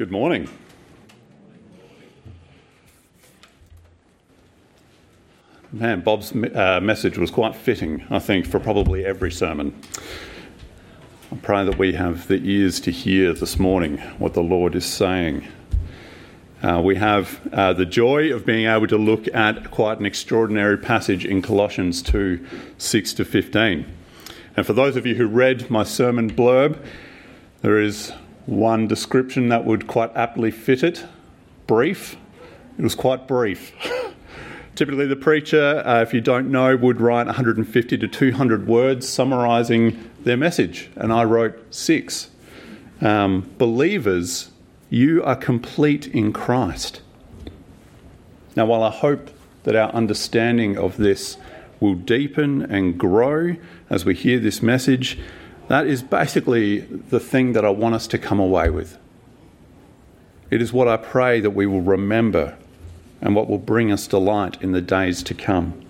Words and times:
Good 0.00 0.10
morning. 0.10 0.48
Man, 5.72 6.00
Bob's 6.00 6.32
uh, 6.32 6.80
message 6.82 7.18
was 7.18 7.30
quite 7.30 7.54
fitting, 7.54 8.06
I 8.08 8.18
think, 8.18 8.46
for 8.46 8.58
probably 8.58 9.04
every 9.04 9.30
sermon. 9.30 9.78
I 11.30 11.36
pray 11.42 11.66
that 11.66 11.76
we 11.76 11.92
have 11.92 12.28
the 12.28 12.40
ears 12.42 12.80
to 12.80 12.90
hear 12.90 13.34
this 13.34 13.58
morning 13.58 13.98
what 14.16 14.32
the 14.32 14.42
Lord 14.42 14.74
is 14.74 14.86
saying. 14.86 15.46
Uh, 16.62 16.80
we 16.82 16.96
have 16.96 17.38
uh, 17.52 17.74
the 17.74 17.84
joy 17.84 18.32
of 18.32 18.46
being 18.46 18.66
able 18.66 18.86
to 18.86 18.96
look 18.96 19.28
at 19.34 19.70
quite 19.70 20.00
an 20.00 20.06
extraordinary 20.06 20.78
passage 20.78 21.26
in 21.26 21.42
Colossians 21.42 22.00
2 22.00 22.42
6 22.78 23.12
to 23.12 23.24
15. 23.26 23.84
And 24.56 24.66
for 24.66 24.72
those 24.72 24.96
of 24.96 25.04
you 25.04 25.16
who 25.16 25.26
read 25.26 25.68
my 25.68 25.82
sermon 25.82 26.32
blurb, 26.32 26.82
there 27.60 27.78
is 27.78 28.14
one 28.50 28.86
description 28.86 29.48
that 29.48 29.64
would 29.64 29.86
quite 29.86 30.14
aptly 30.16 30.50
fit 30.50 30.82
it 30.82 31.06
brief. 31.66 32.16
It 32.76 32.82
was 32.82 32.94
quite 32.94 33.28
brief. 33.28 33.72
Typically, 34.74 35.06
the 35.06 35.16
preacher, 35.16 35.82
uh, 35.84 36.02
if 36.02 36.12
you 36.12 36.20
don't 36.20 36.50
know, 36.50 36.76
would 36.76 37.00
write 37.00 37.26
150 37.26 37.98
to 37.98 38.08
200 38.08 38.66
words 38.66 39.08
summarizing 39.08 40.10
their 40.20 40.36
message, 40.36 40.90
and 40.96 41.12
I 41.12 41.24
wrote 41.24 41.74
six. 41.74 42.30
Um, 43.00 43.50
believers, 43.58 44.50
you 44.88 45.22
are 45.22 45.36
complete 45.36 46.06
in 46.08 46.32
Christ. 46.32 47.02
Now, 48.56 48.66
while 48.66 48.82
I 48.82 48.90
hope 48.90 49.30
that 49.62 49.76
our 49.76 49.90
understanding 49.90 50.76
of 50.76 50.96
this 50.96 51.36
will 51.78 51.94
deepen 51.94 52.62
and 52.62 52.98
grow 52.98 53.56
as 53.88 54.04
we 54.04 54.14
hear 54.14 54.38
this 54.38 54.62
message, 54.62 55.18
that 55.70 55.86
is 55.86 56.02
basically 56.02 56.80
the 56.80 57.20
thing 57.20 57.52
that 57.52 57.64
I 57.64 57.70
want 57.70 57.94
us 57.94 58.08
to 58.08 58.18
come 58.18 58.40
away 58.40 58.70
with. 58.70 58.98
It 60.50 60.60
is 60.60 60.72
what 60.72 60.88
I 60.88 60.96
pray 60.96 61.38
that 61.38 61.50
we 61.50 61.64
will 61.64 61.80
remember 61.80 62.58
and 63.20 63.36
what 63.36 63.48
will 63.48 63.56
bring 63.56 63.92
us 63.92 64.08
delight 64.08 64.60
in 64.60 64.72
the 64.72 64.80
days 64.80 65.22
to 65.22 65.32
come. 65.32 65.80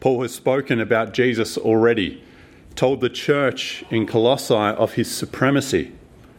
Paul 0.00 0.22
has 0.22 0.34
spoken 0.34 0.80
about 0.80 1.12
Jesus 1.14 1.56
already, 1.56 2.20
told 2.74 3.00
the 3.00 3.08
church 3.08 3.84
in 3.90 4.08
Colossae 4.08 4.54
of 4.54 4.94
his 4.94 5.08
supremacy, 5.08 5.92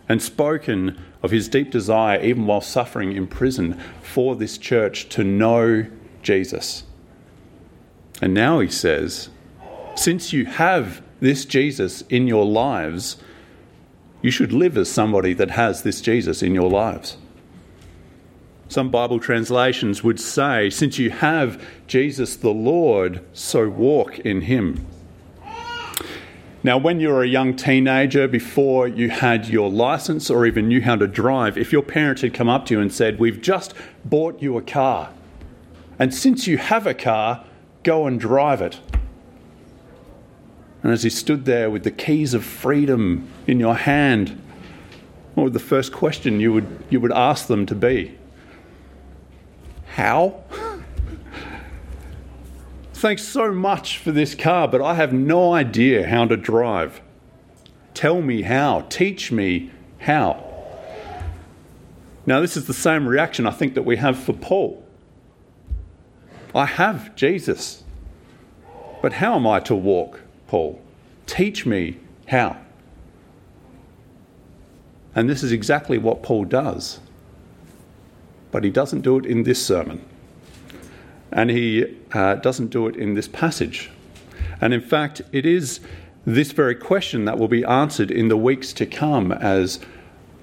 and 0.10 0.22
spoken 0.22 1.02
of 1.24 1.32
his 1.32 1.48
deep 1.48 1.72
desire, 1.72 2.22
even 2.22 2.48
while 2.48 2.60
suffering 2.60 3.14
in 3.14 3.28
prison, 3.28 3.80
for 4.02 4.36
this 4.36 4.58
church 4.58 5.08
to 5.08 5.24
know 5.24 5.86
Jesus. 6.22 6.84
And 8.22 8.34
now 8.34 8.60
he 8.60 8.68
says, 8.68 9.30
since 9.96 10.34
you 10.34 10.48
have 10.48 11.02
this 11.22 11.46
Jesus 11.46 12.02
in 12.10 12.28
your 12.28 12.46
lives, 12.46 13.18
you 14.22 14.32
should 14.32 14.52
live 14.52 14.78
as 14.78 14.92
somebody 14.92 15.34
that 15.34 15.52
has 15.52 15.84
this 15.84 16.02
Jesus 16.02 16.44
in 16.44 16.54
your 16.54 16.70
lives. 16.70 17.18
Some 18.68 18.90
Bible 18.90 19.20
translations 19.20 20.04
would 20.04 20.20
say, 20.20 20.70
since 20.70 20.98
you 20.98 21.10
have 21.10 21.64
Jesus 21.88 22.36
the 22.36 22.54
Lord, 22.54 23.22
so 23.34 23.70
walk 23.70 24.20
in 24.20 24.42
him. 24.42 24.86
Now, 26.64 26.78
when 26.78 27.00
you 27.00 27.10
were 27.10 27.24
a 27.24 27.28
young 27.28 27.56
teenager, 27.56 28.28
before 28.28 28.88
you 28.88 29.10
had 29.10 29.48
your 29.48 29.70
license 29.70 30.30
or 30.30 30.46
even 30.46 30.68
knew 30.68 30.82
how 30.82 30.96
to 30.96 31.08
drive, 31.08 31.58
if 31.58 31.72
your 31.72 31.82
parents 31.82 32.22
had 32.22 32.34
come 32.36 32.50
up 32.50 32.68
to 32.68 32.76
you 32.76 32.80
and 32.80 32.94
said, 32.94 33.20
We've 33.20 33.42
just 33.42 33.74
bought 34.06 34.42
you 34.42 34.58
a 34.58 34.62
car, 34.62 35.12
and 35.98 36.14
since 36.14 36.46
you 36.46 36.58
have 36.58 36.86
a 36.86 36.94
car, 36.94 37.44
go 37.84 38.06
and 38.06 38.20
drive 38.20 38.62
it. 38.62 38.80
And 40.84 40.92
as 40.92 41.04
he 41.04 41.10
stood 41.10 41.46
there 41.46 41.70
with 41.70 41.84
the 41.84 41.92
keys 41.92 42.34
of 42.34 42.44
freedom 42.44 43.28
in 43.48 43.60
your 43.60 43.76
hand, 43.76 44.42
what 45.36 45.44
would 45.46 45.54
the 45.54 45.60
first 45.60 45.92
question 45.92 46.40
you 46.40 46.52
would, 46.54 46.84
you 46.90 47.00
would 47.00 47.12
ask 47.12 47.48
them 47.48 47.66
to 47.68 47.76
be? 47.76 48.18
How? 49.96 50.44
Thanks 52.94 53.24
so 53.24 53.52
much 53.52 53.98
for 53.98 54.12
this 54.12 54.36
car, 54.36 54.68
but 54.68 54.82
I 54.82 54.96
have 54.96 55.14
no 55.14 55.54
idea 55.54 56.08
how 56.08 56.26
to 56.26 56.38
drive. 56.38 57.02
Tell 57.94 58.22
me 58.22 58.44
how. 58.44 58.82
Teach 58.90 59.32
me 59.32 59.72
how. 60.00 60.48
Now, 62.26 62.40
this 62.40 62.56
is 62.56 62.66
the 62.66 62.74
same 62.74 63.08
reaction 63.08 63.48
I 63.48 63.52
think 63.52 63.74
that 63.74 63.82
we 63.84 63.98
have 63.98 64.18
for 64.18 64.34
Paul. 64.34 64.84
I 66.54 66.66
have 66.66 67.16
Jesus, 67.16 67.84
but 69.02 69.14
how 69.14 69.36
am 69.36 69.48
I 69.48 69.60
to 69.62 69.76
walk, 69.76 70.22
Paul? 70.52 70.82
Teach 71.26 71.66
me 71.66 71.98
how. 72.28 72.58
And 75.16 75.30
this 75.30 75.44
is 75.44 75.52
exactly 75.52 75.98
what 75.98 76.24
Paul 76.24 76.46
does 76.46 77.00
but 78.52 78.64
he 78.64 78.70
doesn't 78.70 79.02
do 79.02 79.18
it 79.18 79.26
in 79.26 79.44
this 79.44 79.66
sermon. 79.66 80.04
And 81.32 81.50
he 81.50 81.98
uh, 82.12 82.36
doesn't 82.36 82.68
do 82.68 82.88
it 82.88 82.96
in 82.96 83.14
this 83.14 83.28
passage. 83.28 83.90
And 84.60 84.74
in 84.74 84.82
fact, 84.82 85.22
it 85.32 85.46
is 85.46 85.80
this 86.26 86.52
very 86.52 86.76
question 86.76 87.26
that 87.26 87.40
will 87.40 87.48
be 87.48 87.64
answered 87.64 88.12
in 88.12 88.28
the 88.28 88.38
weeks 88.38 88.74
to 88.74 88.86
come 88.86 89.32
as 89.32 89.80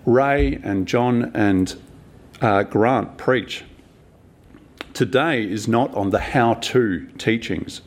Ray 0.06 0.58
and 0.64 0.88
John 0.88 1.30
and 1.34 1.76
uh, 2.40 2.62
Grant 2.62 3.18
preach. 3.18 3.64
Today 4.94 5.48
is 5.48 5.68
not 5.68 5.94
on 5.94 6.10
the 6.10 6.18
how 6.18 6.54
to 6.54 7.06
teachings. 7.18 7.82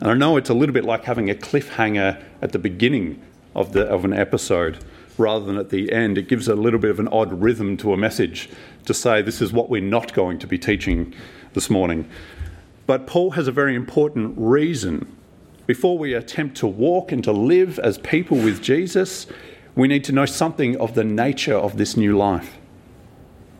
And 0.00 0.10
I 0.10 0.14
know 0.14 0.38
it's 0.38 0.48
a 0.48 0.54
little 0.54 0.72
bit 0.72 0.84
like 0.84 1.04
having 1.04 1.28
a 1.28 1.34
cliffhanger 1.34 2.22
at 2.40 2.52
the 2.52 2.58
beginning 2.58 3.22
of, 3.54 3.72
the, 3.72 3.84
of 3.84 4.04
an 4.04 4.14
episode 4.14 4.82
rather 5.18 5.44
than 5.44 5.58
at 5.58 5.68
the 5.68 5.92
end. 5.92 6.16
It 6.16 6.26
gives 6.26 6.48
a 6.48 6.54
little 6.54 6.80
bit 6.80 6.90
of 6.90 6.98
an 6.98 7.08
odd 7.08 7.42
rhythm 7.42 7.76
to 7.78 7.92
a 7.92 7.96
message 7.98 8.48
to 8.86 8.94
say 8.94 9.20
this 9.20 9.42
is 9.42 9.52
what 9.52 9.68
we're 9.68 9.82
not 9.82 10.14
going 10.14 10.38
to 10.38 10.46
be 10.46 10.58
teaching 10.58 11.14
this 11.52 11.68
morning. 11.68 12.08
But 12.86 13.06
Paul 13.06 13.32
has 13.32 13.46
a 13.46 13.52
very 13.52 13.74
important 13.74 14.34
reason. 14.38 15.14
Before 15.66 15.98
we 15.98 16.14
attempt 16.14 16.56
to 16.58 16.66
walk 16.66 17.12
and 17.12 17.22
to 17.24 17.32
live 17.32 17.78
as 17.78 17.98
people 17.98 18.38
with 18.38 18.62
Jesus, 18.62 19.26
we 19.76 19.86
need 19.86 20.04
to 20.04 20.12
know 20.12 20.26
something 20.26 20.80
of 20.80 20.94
the 20.94 21.04
nature 21.04 21.54
of 21.54 21.76
this 21.76 21.96
new 21.96 22.16
life. 22.16 22.56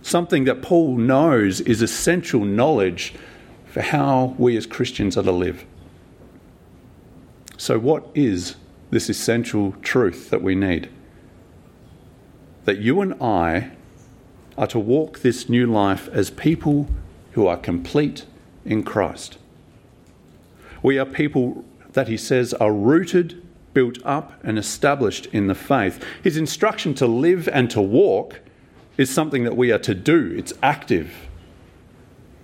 Something 0.03 0.45
that 0.45 0.62
Paul 0.62 0.97
knows 0.97 1.61
is 1.61 1.83
essential 1.83 2.45
knowledge 2.47 3.15
for 3.67 3.83
how 3.83 4.34
we 4.39 4.57
as 4.57 4.67
Christians 4.67 5.19
are 5.19 5.22
to 5.22 5.31
live. 5.31 5.65
So, 7.60 7.78
what 7.78 8.06
is 8.15 8.56
this 8.88 9.10
essential 9.10 9.72
truth 9.82 10.31
that 10.31 10.41
we 10.41 10.54
need? 10.54 10.88
That 12.65 12.78
you 12.78 13.03
and 13.03 13.12
I 13.22 13.72
are 14.56 14.66
to 14.69 14.78
walk 14.78 15.19
this 15.19 15.47
new 15.47 15.66
life 15.66 16.09
as 16.09 16.31
people 16.31 16.88
who 17.32 17.47
are 17.47 17.59
complete 17.59 18.25
in 18.65 18.82
Christ. 18.82 19.37
We 20.82 20.98
are 20.98 21.04
people 21.04 21.62
that 21.93 22.09
he 22.09 22.16
says 22.16 22.54
are 22.54 22.72
rooted, 22.72 23.47
built 23.75 23.98
up, 24.06 24.42
and 24.42 24.59
established 24.59 25.27
in 25.27 25.47
the 25.47 25.54
faith. 25.54 26.03
His 26.22 26.38
instruction 26.38 26.94
to 26.94 27.06
live 27.06 27.47
and 27.47 27.71
to 27.72 27.82
walk 27.82 28.41
is 28.97 29.10
something 29.10 29.44
that 29.44 29.59
we 29.59 29.71
are 29.71 29.78
to 29.81 29.94
do, 29.94 30.34
it's 30.34 30.54
active. 30.62 31.12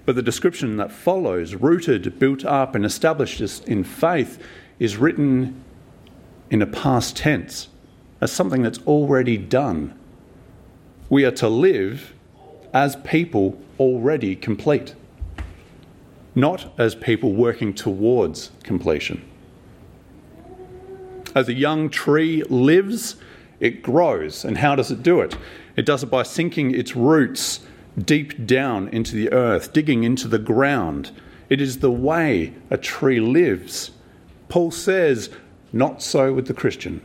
But 0.05 0.15
the 0.15 0.23
description 0.23 0.77
that 0.77 0.93
follows, 0.93 1.55
rooted, 1.55 2.19
built 2.19 2.45
up, 2.45 2.75
and 2.75 2.85
established 2.85 3.41
in 3.67 3.83
faith, 3.83 4.39
is 4.79 4.97
written 4.97 5.63
in 6.51 6.63
a 6.63 6.67
past 6.67 7.17
tense 7.17 7.69
as 8.21 8.33
something 8.33 8.63
that's 8.63 8.79
already 8.87 9.37
done 9.37 9.99
we 11.09 11.25
are 11.25 11.33
to 11.33 11.49
live 11.49 12.15
as 12.75 12.97
people 12.97 13.59
already 13.79 14.35
complete, 14.35 14.95
not 16.35 16.73
as 16.79 16.95
people 16.95 17.33
working 17.33 17.73
towards 17.73 18.51
completion. 18.63 19.23
As 21.35 21.49
a 21.49 21.55
young 21.55 21.91
tree 21.91 22.43
lives, 22.45 23.17
it 23.61 23.83
grows. 23.83 24.45
And 24.45 24.59
how 24.59 24.75
does 24.75 24.91
it 24.91 25.03
do 25.03 25.21
it? 25.21 25.37
It 25.77 25.87
does 25.87 26.03
it 26.03 26.07
by 26.07 26.23
sinking 26.23 26.75
its 26.75 26.97
roots 26.97 27.61
deep 27.99 28.47
down 28.47 28.89
into 28.89 29.15
the 29.15 29.33
earth, 29.33 29.73
digging 29.73 30.03
into 30.05 30.29
the 30.29 30.39
ground. 30.39 31.13
It 31.49 31.61
is 31.61 31.79
the 31.79 31.93
way 31.93 32.55
a 32.71 32.77
tree 32.77 33.21
lives. 33.21 33.93
Paul 34.49 34.71
says, 34.71 35.31
not 35.73 36.03
so 36.03 36.33
with 36.33 36.47
the 36.47 36.55
Christian. 36.55 37.03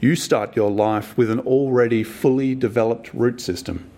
You 0.00 0.14
start 0.14 0.56
your 0.56 0.70
life 0.70 1.16
with 1.16 1.30
an 1.30 1.40
already 1.40 2.02
fully 2.02 2.54
developed 2.54 3.14
root 3.14 3.40
system. 3.40 3.90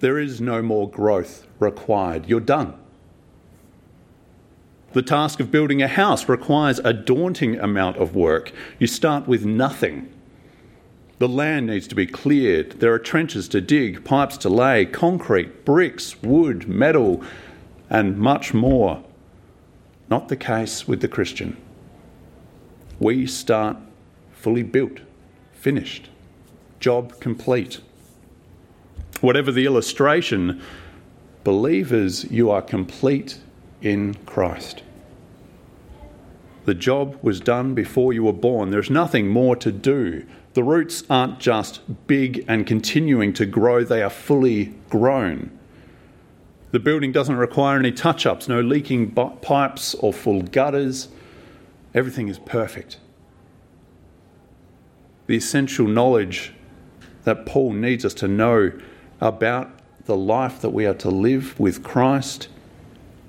There 0.00 0.18
is 0.18 0.40
no 0.40 0.62
more 0.62 0.88
growth 0.88 1.46
required. 1.58 2.28
You're 2.28 2.40
done. 2.40 2.74
The 4.92 5.02
task 5.02 5.40
of 5.40 5.50
building 5.50 5.80
a 5.80 5.88
house 5.88 6.28
requires 6.28 6.78
a 6.80 6.92
daunting 6.92 7.58
amount 7.58 7.96
of 7.96 8.14
work. 8.14 8.52
You 8.78 8.86
start 8.86 9.26
with 9.26 9.46
nothing. 9.46 10.12
The 11.18 11.28
land 11.28 11.68
needs 11.68 11.88
to 11.88 11.94
be 11.94 12.06
cleared. 12.06 12.80
There 12.80 12.92
are 12.92 12.98
trenches 12.98 13.48
to 13.48 13.60
dig, 13.60 14.04
pipes 14.04 14.36
to 14.38 14.48
lay, 14.48 14.84
concrete, 14.84 15.64
bricks, 15.64 16.20
wood, 16.22 16.68
metal, 16.68 17.22
and 17.88 18.18
much 18.18 18.52
more. 18.52 19.02
Not 20.12 20.28
the 20.28 20.36
case 20.36 20.86
with 20.86 21.00
the 21.00 21.08
Christian. 21.08 21.56
We 23.00 23.26
start 23.26 23.78
fully 24.34 24.62
built, 24.62 24.98
finished, 25.54 26.10
job 26.80 27.18
complete. 27.18 27.80
Whatever 29.22 29.50
the 29.50 29.64
illustration, 29.64 30.60
believers, 31.44 32.30
you 32.30 32.50
are 32.50 32.60
complete 32.60 33.38
in 33.80 34.12
Christ. 34.26 34.82
The 36.66 36.74
job 36.74 37.18
was 37.22 37.40
done 37.40 37.72
before 37.72 38.12
you 38.12 38.24
were 38.24 38.34
born. 38.34 38.68
There's 38.68 38.90
nothing 38.90 39.28
more 39.28 39.56
to 39.56 39.72
do. 39.72 40.26
The 40.52 40.62
roots 40.62 41.04
aren't 41.08 41.40
just 41.40 41.80
big 42.06 42.44
and 42.46 42.66
continuing 42.66 43.32
to 43.32 43.46
grow, 43.46 43.82
they 43.82 44.02
are 44.02 44.10
fully 44.10 44.74
grown. 44.90 45.58
The 46.72 46.80
building 46.80 47.12
doesn't 47.12 47.36
require 47.36 47.78
any 47.78 47.92
touch 47.92 48.24
ups, 48.24 48.48
no 48.48 48.60
leaking 48.60 49.12
pipes 49.12 49.94
or 49.94 50.12
full 50.12 50.40
gutters. 50.40 51.08
Everything 51.94 52.28
is 52.28 52.38
perfect. 52.38 52.98
The 55.26 55.36
essential 55.36 55.86
knowledge 55.86 56.54
that 57.24 57.44
Paul 57.44 57.74
needs 57.74 58.06
us 58.06 58.14
to 58.14 58.26
know 58.26 58.72
about 59.20 59.70
the 60.06 60.16
life 60.16 60.62
that 60.62 60.70
we 60.70 60.86
are 60.86 60.94
to 60.94 61.10
live 61.10 61.60
with 61.60 61.84
Christ 61.84 62.48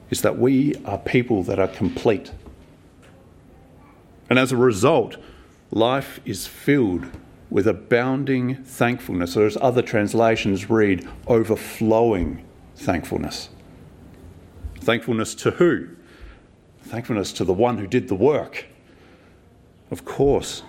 is 0.09 0.21
that 0.21 0.39
we 0.39 0.75
are 0.85 0.97
people 0.97 1.43
that 1.43 1.59
are 1.59 1.67
complete. 1.67 2.31
And 4.29 4.39
as 4.39 4.53
a 4.53 4.57
result, 4.57 5.17
life 5.69 6.21
is 6.25 6.47
filled 6.47 7.05
with 7.49 7.67
abounding 7.67 8.63
thankfulness, 8.63 9.35
or 9.35 9.45
as 9.45 9.57
other 9.61 9.81
translations 9.81 10.69
read, 10.69 11.07
overflowing 11.27 12.43
thankfulness. 12.75 13.49
Thankfulness 14.79 15.35
to 15.35 15.51
who? 15.51 15.89
Thankfulness 16.81 17.31
to 17.33 17.45
the 17.45 17.53
one 17.53 17.77
who 17.77 17.87
did 17.87 18.07
the 18.07 18.15
work. 18.15 18.65
Of 19.91 20.05
course, 20.05 20.63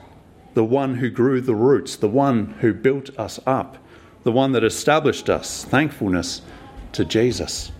the 0.54 0.64
one 0.64 0.96
who 0.96 1.10
grew 1.10 1.40
the 1.40 1.54
roots, 1.54 1.96
the 1.96 2.08
one 2.08 2.54
who 2.60 2.72
built 2.72 3.10
us 3.18 3.40
up, 3.46 3.78
the 4.22 4.32
one 4.32 4.52
that 4.52 4.64
established 4.64 5.28
us. 5.28 5.64
Thankfulness 5.64 6.42
to 6.92 7.04
Jesus. 7.04 7.72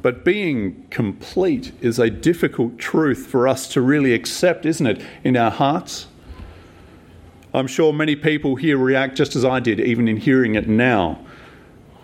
But 0.00 0.24
being 0.24 0.86
complete 0.90 1.72
is 1.80 1.98
a 1.98 2.08
difficult 2.08 2.78
truth 2.78 3.26
for 3.26 3.48
us 3.48 3.68
to 3.68 3.80
really 3.80 4.14
accept, 4.14 4.64
isn't 4.64 4.86
it, 4.86 5.02
in 5.24 5.36
our 5.36 5.50
hearts? 5.50 6.06
I'm 7.52 7.66
sure 7.66 7.92
many 7.92 8.14
people 8.14 8.56
here 8.56 8.78
react 8.78 9.16
just 9.16 9.34
as 9.34 9.44
I 9.44 9.60
did, 9.60 9.80
even 9.80 10.06
in 10.06 10.16
hearing 10.16 10.54
it 10.54 10.68
now. 10.68 11.18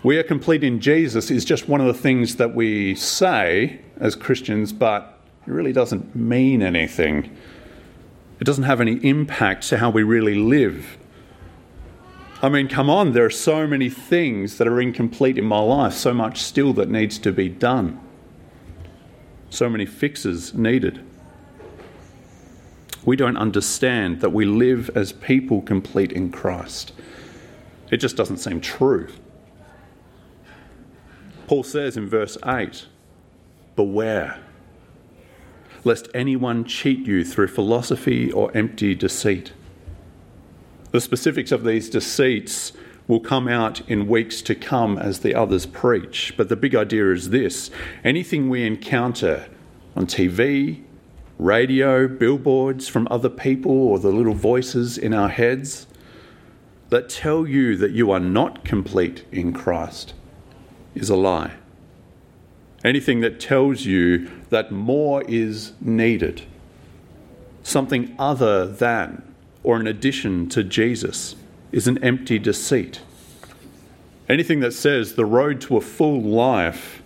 We 0.05 0.19
are 0.19 0.23
complete 0.23 0.63
in 0.63 0.81
Jesus 0.81 1.31
is 1.31 1.47
just 1.47 1.67
one 1.67 1.81
of 1.81 1.87
the 1.87 1.95
things 1.95 2.37
that 2.37 2.55
we 2.55 2.95
say 2.95 3.81
as 3.97 4.15
Christians, 4.15 4.71
but 4.71 5.19
it 5.47 5.51
really 5.51 5.73
doesn't 5.73 6.15
mean 6.15 6.61
anything. 6.61 7.35
It 8.39 8.45
doesn't 8.45 8.65
have 8.65 8.83
any 8.83 8.97
impact 8.97 9.67
to 9.69 9.79
how 9.79 9.89
we 9.89 10.03
really 10.03 10.35
live. 10.35 10.99
I 12.43 12.51
mean, 12.51 12.69
come 12.69 12.91
on, 12.91 13.13
there 13.13 13.25
are 13.25 13.31
so 13.31 13.67
many 13.67 13.89
things 13.89 14.59
that 14.59 14.69
are 14.69 14.79
incomplete 14.79 15.39
in 15.39 15.47
my 15.47 15.61
life, 15.61 15.95
so 15.95 16.13
much 16.13 16.43
still 16.43 16.75
that 16.75 16.91
needs 16.91 17.19
to 17.21 17.33
be 17.33 17.49
done, 17.49 17.99
so 19.49 19.71
many 19.71 19.87
fixes 19.87 20.53
needed. 20.53 21.03
We 23.07 23.17
don't 23.17 23.39
understand 23.39 24.21
that 24.21 24.35
we 24.35 24.45
live 24.45 24.91
as 24.95 25.13
people 25.13 25.63
complete 25.63 26.13
in 26.13 26.31
Christ. 26.31 26.93
It 27.91 27.97
just 27.97 28.17
doesn't 28.17 28.37
seem 28.37 28.61
true. 28.61 29.09
Paul 31.47 31.63
says 31.63 31.97
in 31.97 32.09
verse 32.09 32.39
8, 32.45 32.87
Beware, 33.77 34.41
lest 35.85 36.09
anyone 36.15 36.65
cheat 36.65 37.07
you 37.07 37.25
through 37.25 37.49
philosophy 37.49 38.31
or 38.33 38.57
empty 38.57 38.95
deceit 38.95 39.53
the 40.95 41.01
specifics 41.01 41.51
of 41.51 41.65
these 41.65 41.91
deceits 41.91 42.73
will 43.09 43.19
come 43.19 43.49
out 43.49 43.81
in 43.91 44.07
weeks 44.07 44.41
to 44.41 44.55
come 44.55 44.97
as 44.97 45.19
the 45.19 45.35
others 45.35 45.67
preach. 45.67 46.33
But 46.37 46.49
the 46.49 46.55
big 46.55 46.77
idea 46.77 47.11
is 47.11 47.31
this 47.31 47.69
anything 48.05 48.49
we 48.49 48.65
encounter 48.65 49.49
on 49.97 50.07
TV, 50.07 50.85
radio, 51.37 52.07
billboards 52.07 52.87
from 52.87 53.09
other 53.11 53.29
people, 53.29 53.73
or 53.73 53.99
the 53.99 54.13
little 54.13 54.35
voices 54.35 54.97
in 54.97 55.13
our 55.13 55.31
heads 55.31 55.89
that 56.91 57.09
tell 57.09 57.45
you 57.45 57.77
that 57.77 57.91
you 57.91 58.13
are 58.13 58.21
not 58.21 58.65
complete 58.65 59.27
in 59.33 59.53
Christ 59.53 60.15
is 60.95 61.11
a 61.11 61.17
lie. 61.17 61.53
Anything 62.85 63.21
that 63.21 63.41
tells 63.41 63.87
you 63.87 64.31
that 64.51 64.71
more 64.71 65.23
is 65.27 65.73
needed, 65.81 66.43
something 67.63 68.15
other 68.19 68.67
than 68.67 69.23
or 69.63 69.81
in 69.81 69.87
addition 69.87 70.49
to 70.51 70.63
Jesus 70.63 71.35
is 71.73 71.89
an 71.89 72.03
empty 72.05 72.39
deceit. 72.39 73.01
Anything 74.29 74.61
that 74.61 74.73
says 74.73 75.15
the 75.15 75.25
road 75.25 75.61
to 75.63 75.77
a 75.77 75.81
full 75.81 76.21
life 76.21 77.03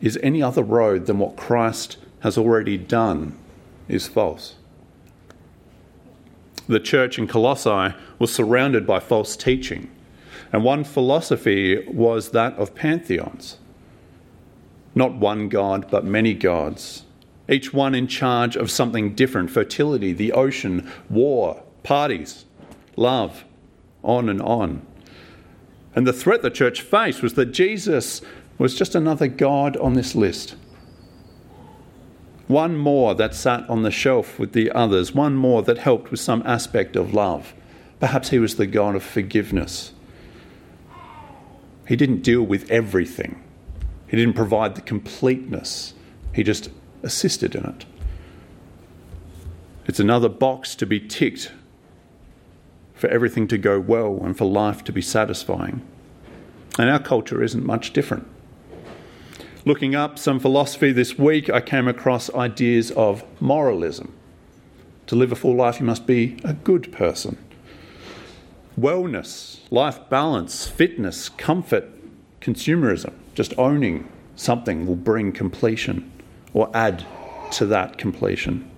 is 0.00 0.18
any 0.22 0.42
other 0.42 0.62
road 0.62 1.06
than 1.06 1.18
what 1.18 1.36
Christ 1.36 1.96
has 2.20 2.38
already 2.38 2.76
done 2.76 3.36
is 3.88 4.06
false. 4.06 4.54
The 6.68 6.80
church 6.80 7.18
in 7.18 7.26
Colossae 7.26 7.94
was 8.18 8.32
surrounded 8.32 8.86
by 8.86 9.00
false 9.00 9.36
teaching, 9.36 9.90
and 10.52 10.62
one 10.62 10.84
philosophy 10.84 11.84
was 11.88 12.30
that 12.30 12.54
of 12.54 12.74
pantheons. 12.74 13.58
Not 14.94 15.14
one 15.14 15.48
God, 15.48 15.90
but 15.90 16.04
many 16.04 16.34
gods 16.34 17.04
each 17.48 17.72
one 17.72 17.94
in 17.94 18.06
charge 18.06 18.56
of 18.56 18.70
something 18.70 19.14
different 19.14 19.50
fertility, 19.50 20.12
the 20.12 20.32
ocean, 20.32 20.90
war, 21.10 21.62
parties, 21.82 22.44
love, 22.96 23.44
on 24.02 24.28
and 24.28 24.40
on. 24.42 24.84
And 25.94 26.06
the 26.06 26.12
threat 26.12 26.42
the 26.42 26.50
church 26.50 26.80
faced 26.80 27.22
was 27.22 27.34
that 27.34 27.46
Jesus 27.46 28.22
was 28.58 28.74
just 28.74 28.94
another 28.94 29.26
God 29.26 29.76
on 29.76 29.94
this 29.94 30.14
list. 30.14 30.54
One 32.46 32.76
more 32.76 33.14
that 33.14 33.34
sat 33.34 33.68
on 33.68 33.82
the 33.82 33.90
shelf 33.90 34.38
with 34.38 34.52
the 34.52 34.70
others, 34.70 35.14
one 35.14 35.34
more 35.34 35.62
that 35.62 35.78
helped 35.78 36.10
with 36.10 36.20
some 36.20 36.42
aspect 36.44 36.96
of 36.96 37.14
love. 37.14 37.54
Perhaps 38.00 38.30
he 38.30 38.38
was 38.38 38.56
the 38.56 38.66
God 38.66 38.94
of 38.94 39.02
forgiveness. 39.02 39.92
He 41.86 41.96
didn't 41.96 42.22
deal 42.22 42.42
with 42.42 42.70
everything, 42.70 43.42
he 44.08 44.16
didn't 44.16 44.34
provide 44.34 44.74
the 44.74 44.82
completeness. 44.82 45.94
He 46.34 46.42
just 46.42 46.70
assisted 47.02 47.54
in 47.54 47.66
it. 47.66 47.84
It's 49.86 50.00
another 50.00 50.30
box 50.30 50.74
to 50.76 50.86
be 50.86 50.98
ticked 50.98 51.52
for 52.94 53.08
everything 53.08 53.48
to 53.48 53.58
go 53.58 53.80
well 53.80 54.20
and 54.22 54.38
for 54.38 54.44
life 54.44 54.84
to 54.84 54.92
be 54.92 55.02
satisfying. 55.02 55.86
And 56.78 56.88
our 56.88 57.00
culture 57.00 57.42
isn't 57.42 57.66
much 57.66 57.92
different. 57.92 58.26
Looking 59.64 59.94
up 59.94 60.18
some 60.18 60.40
philosophy 60.40 60.92
this 60.92 61.18
week, 61.18 61.50
I 61.50 61.60
came 61.60 61.86
across 61.86 62.32
ideas 62.34 62.90
of 62.92 63.24
moralism. 63.40 64.14
To 65.06 65.16
live 65.16 65.32
a 65.32 65.36
full 65.36 65.56
life, 65.56 65.80
you 65.80 65.86
must 65.86 66.06
be 66.06 66.38
a 66.44 66.52
good 66.52 66.92
person. 66.92 67.36
Wellness, 68.78 69.60
life 69.70 70.00
balance, 70.08 70.66
fitness, 70.66 71.28
comfort, 71.28 71.90
consumerism, 72.40 73.12
just 73.34 73.52
owning 73.58 74.08
something 74.34 74.86
will 74.86 74.96
bring 74.96 75.30
completion 75.30 76.10
or 76.54 76.70
add 76.74 77.04
to 77.50 77.66
that 77.66 77.98
completion. 77.98 78.68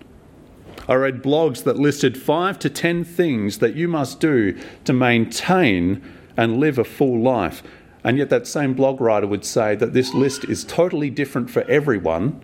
I 0.89 0.95
read 0.95 1.23
blogs 1.23 1.63
that 1.63 1.79
listed 1.79 2.21
five 2.21 2.59
to 2.59 2.69
ten 2.69 3.05
things 3.05 3.59
that 3.59 3.77
you 3.77 3.87
must 3.87 4.19
do 4.19 4.59
to 4.85 4.93
maintain 4.93 6.03
and 6.37 6.59
live 6.59 6.77
a 6.79 6.85
full 6.85 7.21
life. 7.21 7.63
And 8.03 8.19
yet, 8.19 8.29
that 8.31 8.49
same 8.49 8.75
blog 8.75 9.01
writer 9.01 9.29
would 9.29 9.45
say 9.45 9.77
that 9.77 9.95
this 9.95 10.13
list 10.13 10.45
is 10.45 10.65
totally 10.65 11.09
different 11.09 11.51
for 11.51 11.63
everyone 11.71 12.41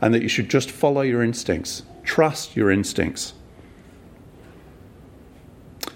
and 0.00 0.14
that 0.14 0.22
you 0.22 0.28
should 0.28 0.48
just 0.48 0.70
follow 0.70 1.02
your 1.02 1.22
instincts, 1.22 1.82
trust 2.04 2.56
your 2.56 2.70
instincts. 2.70 3.34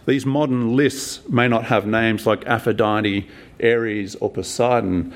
These 0.06 0.25
modern 0.25 0.76
lists 0.76 1.28
may 1.28 1.48
not 1.48 1.64
have 1.64 1.84
names 1.84 2.26
like 2.26 2.46
Aphrodite, 2.46 3.28
Ares, 3.62 4.14
or 4.16 4.30
Poseidon, 4.30 5.12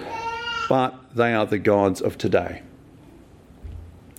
but 0.68 0.94
they 1.14 1.32
are 1.32 1.46
the 1.46 1.60
gods 1.60 2.00
of 2.00 2.18
today. 2.18 2.62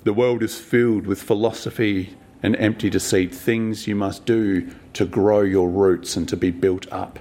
The 0.04 0.14
world 0.14 0.42
is 0.42 0.60
filled 0.60 1.06
with 1.06 1.22
philosophy 1.22 2.16
and 2.42 2.56
empty 2.56 2.90
deceit, 2.90 3.36
things 3.36 3.86
you 3.86 3.96
must 3.96 4.26
do 4.26 4.72
to 4.94 5.06
grow 5.06 5.42
your 5.42 5.70
roots 5.70 6.16
and 6.16 6.28
to 6.30 6.38
be 6.38 6.52
built 6.52 6.92
up. 6.92 7.20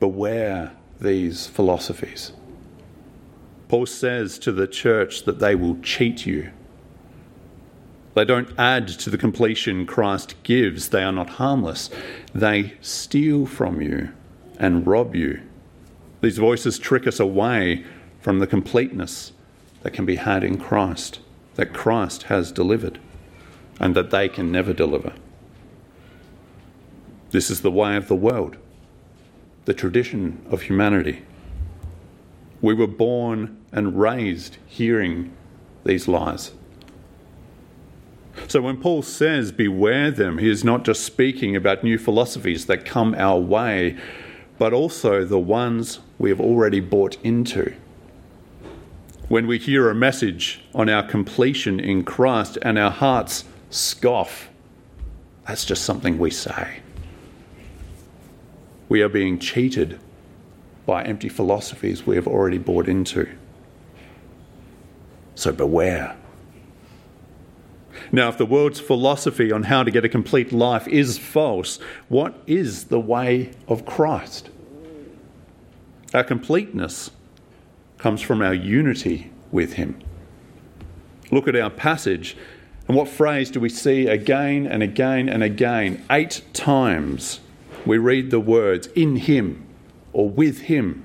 Beware 0.00 0.72
these 1.00 1.48
philosophies. 1.48 2.32
Paul 3.68 3.86
says 3.86 4.38
to 4.38 4.52
the 4.52 4.66
church 4.66 5.24
that 5.24 5.40
they 5.40 5.54
will 5.54 5.78
cheat 5.80 6.26
you. 6.26 6.52
They 8.14 8.24
don't 8.24 8.50
add 8.58 8.88
to 8.88 9.10
the 9.10 9.18
completion 9.18 9.86
Christ 9.86 10.34
gives. 10.42 10.90
They 10.90 11.02
are 11.02 11.12
not 11.12 11.30
harmless. 11.30 11.90
They 12.34 12.74
steal 12.80 13.46
from 13.46 13.80
you 13.80 14.10
and 14.58 14.86
rob 14.86 15.14
you. 15.16 15.40
These 16.20 16.38
voices 16.38 16.78
trick 16.78 17.06
us 17.06 17.18
away 17.18 17.84
from 18.20 18.38
the 18.38 18.46
completeness 18.46 19.32
that 19.82 19.92
can 19.92 20.04
be 20.06 20.16
had 20.16 20.44
in 20.44 20.58
Christ, 20.58 21.20
that 21.54 21.72
Christ 21.72 22.24
has 22.24 22.52
delivered. 22.52 22.98
and 23.80 23.96
that 23.96 24.10
they 24.10 24.28
can 24.28 24.52
never 24.52 24.72
deliver. 24.72 25.12
This 27.30 27.50
is 27.50 27.62
the 27.62 27.70
way 27.70 27.96
of 27.96 28.08
the 28.08 28.14
world, 28.14 28.56
the 29.64 29.74
tradition 29.74 30.44
of 30.50 30.62
humanity. 30.62 31.22
We 32.60 32.74
were 32.74 32.86
born 32.86 33.56
and 33.72 33.98
raised 33.98 34.58
hearing 34.66 35.32
these 35.84 36.06
lies. 36.06 36.52
So 38.48 38.60
when 38.60 38.78
Paul 38.78 39.02
says, 39.02 39.52
beware 39.52 40.10
them, 40.10 40.38
he 40.38 40.48
is 40.48 40.64
not 40.64 40.84
just 40.84 41.04
speaking 41.04 41.56
about 41.56 41.84
new 41.84 41.98
philosophies 41.98 42.66
that 42.66 42.84
come 42.84 43.14
our 43.16 43.38
way, 43.38 43.96
but 44.58 44.72
also 44.72 45.24
the 45.24 45.38
ones 45.38 46.00
we 46.18 46.30
have 46.30 46.40
already 46.40 46.80
bought 46.80 47.16
into. 47.22 47.74
When 49.28 49.46
we 49.46 49.58
hear 49.58 49.88
a 49.88 49.94
message 49.94 50.62
on 50.74 50.88
our 50.88 51.02
completion 51.02 51.80
in 51.80 52.04
Christ 52.04 52.58
and 52.62 52.78
our 52.78 52.90
hearts 52.90 53.44
scoff, 53.70 54.50
that's 55.46 55.64
just 55.64 55.84
something 55.84 56.18
we 56.18 56.30
say. 56.30 56.80
We 58.88 59.02
are 59.02 59.08
being 59.08 59.38
cheated 59.38 59.98
by 60.84 61.04
empty 61.04 61.28
philosophies 61.28 62.06
we 62.06 62.16
have 62.16 62.26
already 62.26 62.58
bought 62.58 62.88
into. 62.88 63.28
So 65.34 65.52
beware. 65.52 66.16
Now, 68.14 68.28
if 68.28 68.36
the 68.36 68.44
world's 68.44 68.78
philosophy 68.78 69.50
on 69.50 69.64
how 69.64 69.82
to 69.82 69.90
get 69.90 70.04
a 70.04 70.08
complete 70.08 70.52
life 70.52 70.86
is 70.86 71.16
false, 71.16 71.78
what 72.08 72.34
is 72.46 72.84
the 72.84 73.00
way 73.00 73.52
of 73.66 73.86
Christ? 73.86 74.50
Our 76.12 76.22
completeness 76.22 77.10
comes 77.96 78.20
from 78.20 78.42
our 78.42 78.52
unity 78.52 79.32
with 79.50 79.74
Him. 79.74 79.98
Look 81.30 81.48
at 81.48 81.56
our 81.56 81.70
passage, 81.70 82.36
and 82.86 82.94
what 82.94 83.08
phrase 83.08 83.50
do 83.50 83.60
we 83.60 83.70
see 83.70 84.06
again 84.06 84.66
and 84.66 84.82
again 84.82 85.30
and 85.30 85.42
again? 85.42 86.04
Eight 86.10 86.42
times 86.52 87.40
we 87.86 87.96
read 87.96 88.30
the 88.30 88.40
words 88.40 88.88
in 88.88 89.16
Him 89.16 89.66
or 90.12 90.28
with 90.28 90.62
Him. 90.62 91.02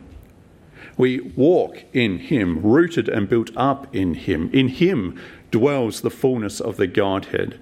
We 0.98 1.20
walk 1.36 1.84
in 1.94 2.18
Him, 2.18 2.62
rooted 2.62 3.08
and 3.08 3.30
built 3.30 3.52
up 3.56 3.96
in 3.96 4.16
Him. 4.16 4.50
In 4.52 4.68
Him 4.68 5.22
dwells 5.52 6.02
the 6.02 6.10
fullness 6.10 6.60
of 6.60 6.78
the 6.78 6.88
Godhead. 6.88 7.60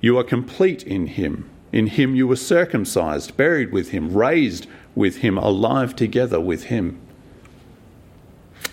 You 0.00 0.16
are 0.18 0.24
complete 0.24 0.84
in 0.84 1.08
Him. 1.08 1.50
In 1.72 1.88
Him 1.88 2.14
you 2.14 2.28
were 2.28 2.36
circumcised, 2.36 3.36
buried 3.36 3.72
with 3.72 3.90
Him, 3.90 4.16
raised 4.16 4.66
with 4.94 5.18
Him, 5.18 5.36
alive 5.36 5.96
together 5.96 6.40
with 6.40 6.64
Him. 6.64 7.00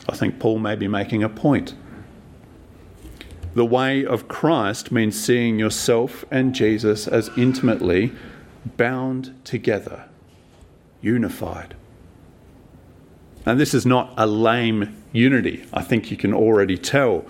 I 0.08 0.15
think 0.15 0.39
Paul 0.39 0.60
may 0.60 0.75
be 0.75 0.88
making 0.88 1.24
a 1.24 1.29
point. 1.29 1.74
The 3.55 3.65
way 3.65 4.05
of 4.05 4.27
Christ 4.27 4.91
means 4.91 5.20
seeing 5.20 5.60
yourself 5.60 6.25
and 6.32 6.55
Jesus 6.55 7.08
as 7.08 7.29
intimately 7.38 8.12
bound 8.77 9.34
together, 9.43 10.05
unified. 11.01 11.75
And 13.46 13.60
this 13.60 13.74
is 13.74 13.86
not 13.86 14.14
a 14.18 14.26
lame 14.26 15.04
unity. 15.12 15.66
I 15.74 15.82
think 15.82 16.12
you 16.12 16.18
can 16.18 16.34
already 16.34 16.78
tell. 16.78 17.26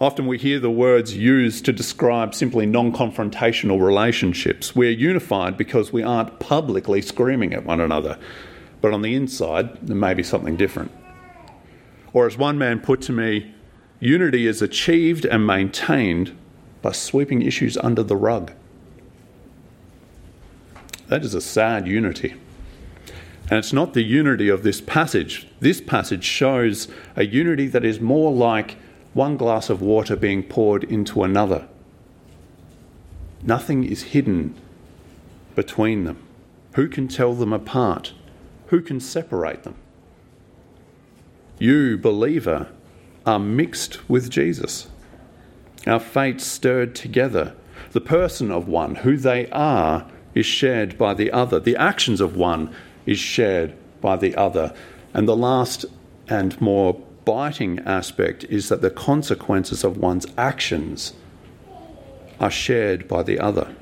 Often 0.00 0.26
we 0.26 0.38
hear 0.38 0.58
the 0.58 0.70
words 0.70 1.16
used 1.16 1.64
to 1.66 1.72
describe 1.72 2.34
simply 2.34 2.66
non 2.66 2.92
confrontational 2.92 3.80
relationships. 3.80 4.74
We're 4.74 4.90
unified 4.90 5.56
because 5.56 5.92
we 5.92 6.02
aren't 6.02 6.40
publicly 6.40 7.00
screaming 7.00 7.52
at 7.52 7.64
one 7.64 7.80
another, 7.80 8.18
but 8.80 8.92
on 8.92 9.02
the 9.02 9.14
inside, 9.14 9.86
there 9.86 9.96
may 9.96 10.14
be 10.14 10.22
something 10.22 10.56
different. 10.56 10.90
Or, 12.12 12.26
as 12.26 12.36
one 12.36 12.58
man 12.58 12.80
put 12.80 13.02
to 13.02 13.12
me, 13.12 13.54
unity 14.00 14.46
is 14.46 14.62
achieved 14.62 15.24
and 15.24 15.46
maintained 15.46 16.36
by 16.82 16.92
sweeping 16.92 17.42
issues 17.42 17.76
under 17.78 18.02
the 18.02 18.16
rug. 18.16 18.52
That 21.08 21.24
is 21.24 21.34
a 21.34 21.40
sad 21.40 21.86
unity. 21.86 22.34
And 23.50 23.58
it's 23.58 23.72
not 23.72 23.92
the 23.92 24.02
unity 24.02 24.48
of 24.48 24.62
this 24.62 24.80
passage. 24.80 25.46
This 25.60 25.80
passage 25.80 26.24
shows 26.24 26.88
a 27.14 27.24
unity 27.24 27.66
that 27.68 27.84
is 27.84 28.00
more 28.00 28.32
like 28.32 28.76
one 29.12 29.36
glass 29.36 29.70
of 29.70 29.82
water 29.82 30.16
being 30.16 30.42
poured 30.42 30.84
into 30.84 31.22
another. 31.22 31.68
Nothing 33.42 33.84
is 33.84 34.02
hidden 34.04 34.54
between 35.54 36.04
them. 36.04 36.22
Who 36.74 36.88
can 36.88 37.06
tell 37.06 37.34
them 37.34 37.52
apart? 37.52 38.14
Who 38.68 38.80
can 38.80 38.98
separate 38.98 39.62
them? 39.62 39.76
You, 41.58 41.98
believer, 41.98 42.68
are 43.26 43.38
mixed 43.38 44.08
with 44.08 44.30
Jesus. 44.30 44.88
Our 45.86 46.00
fates 46.00 46.44
stirred 46.44 46.94
together. 46.94 47.54
The 47.92 48.00
person 48.00 48.50
of 48.50 48.66
one, 48.66 48.96
who 48.96 49.16
they 49.16 49.48
are, 49.50 50.06
is 50.34 50.46
shared 50.46 50.98
by 50.98 51.14
the 51.14 51.30
other. 51.30 51.60
The 51.60 51.76
actions 51.76 52.20
of 52.20 52.36
one 52.36 52.74
is 53.06 53.18
shared 53.18 53.74
by 54.00 54.16
the 54.16 54.34
other. 54.34 54.74
And 55.12 55.28
the 55.28 55.36
last 55.36 55.84
and 56.28 56.60
more 56.60 57.00
biting 57.24 57.78
aspect 57.80 58.44
is 58.44 58.68
that 58.68 58.82
the 58.82 58.90
consequences 58.90 59.84
of 59.84 59.96
one's 59.96 60.26
actions 60.36 61.14
are 62.40 62.50
shared 62.50 63.08
by 63.08 63.22
the 63.22 63.38
other. 63.38 63.74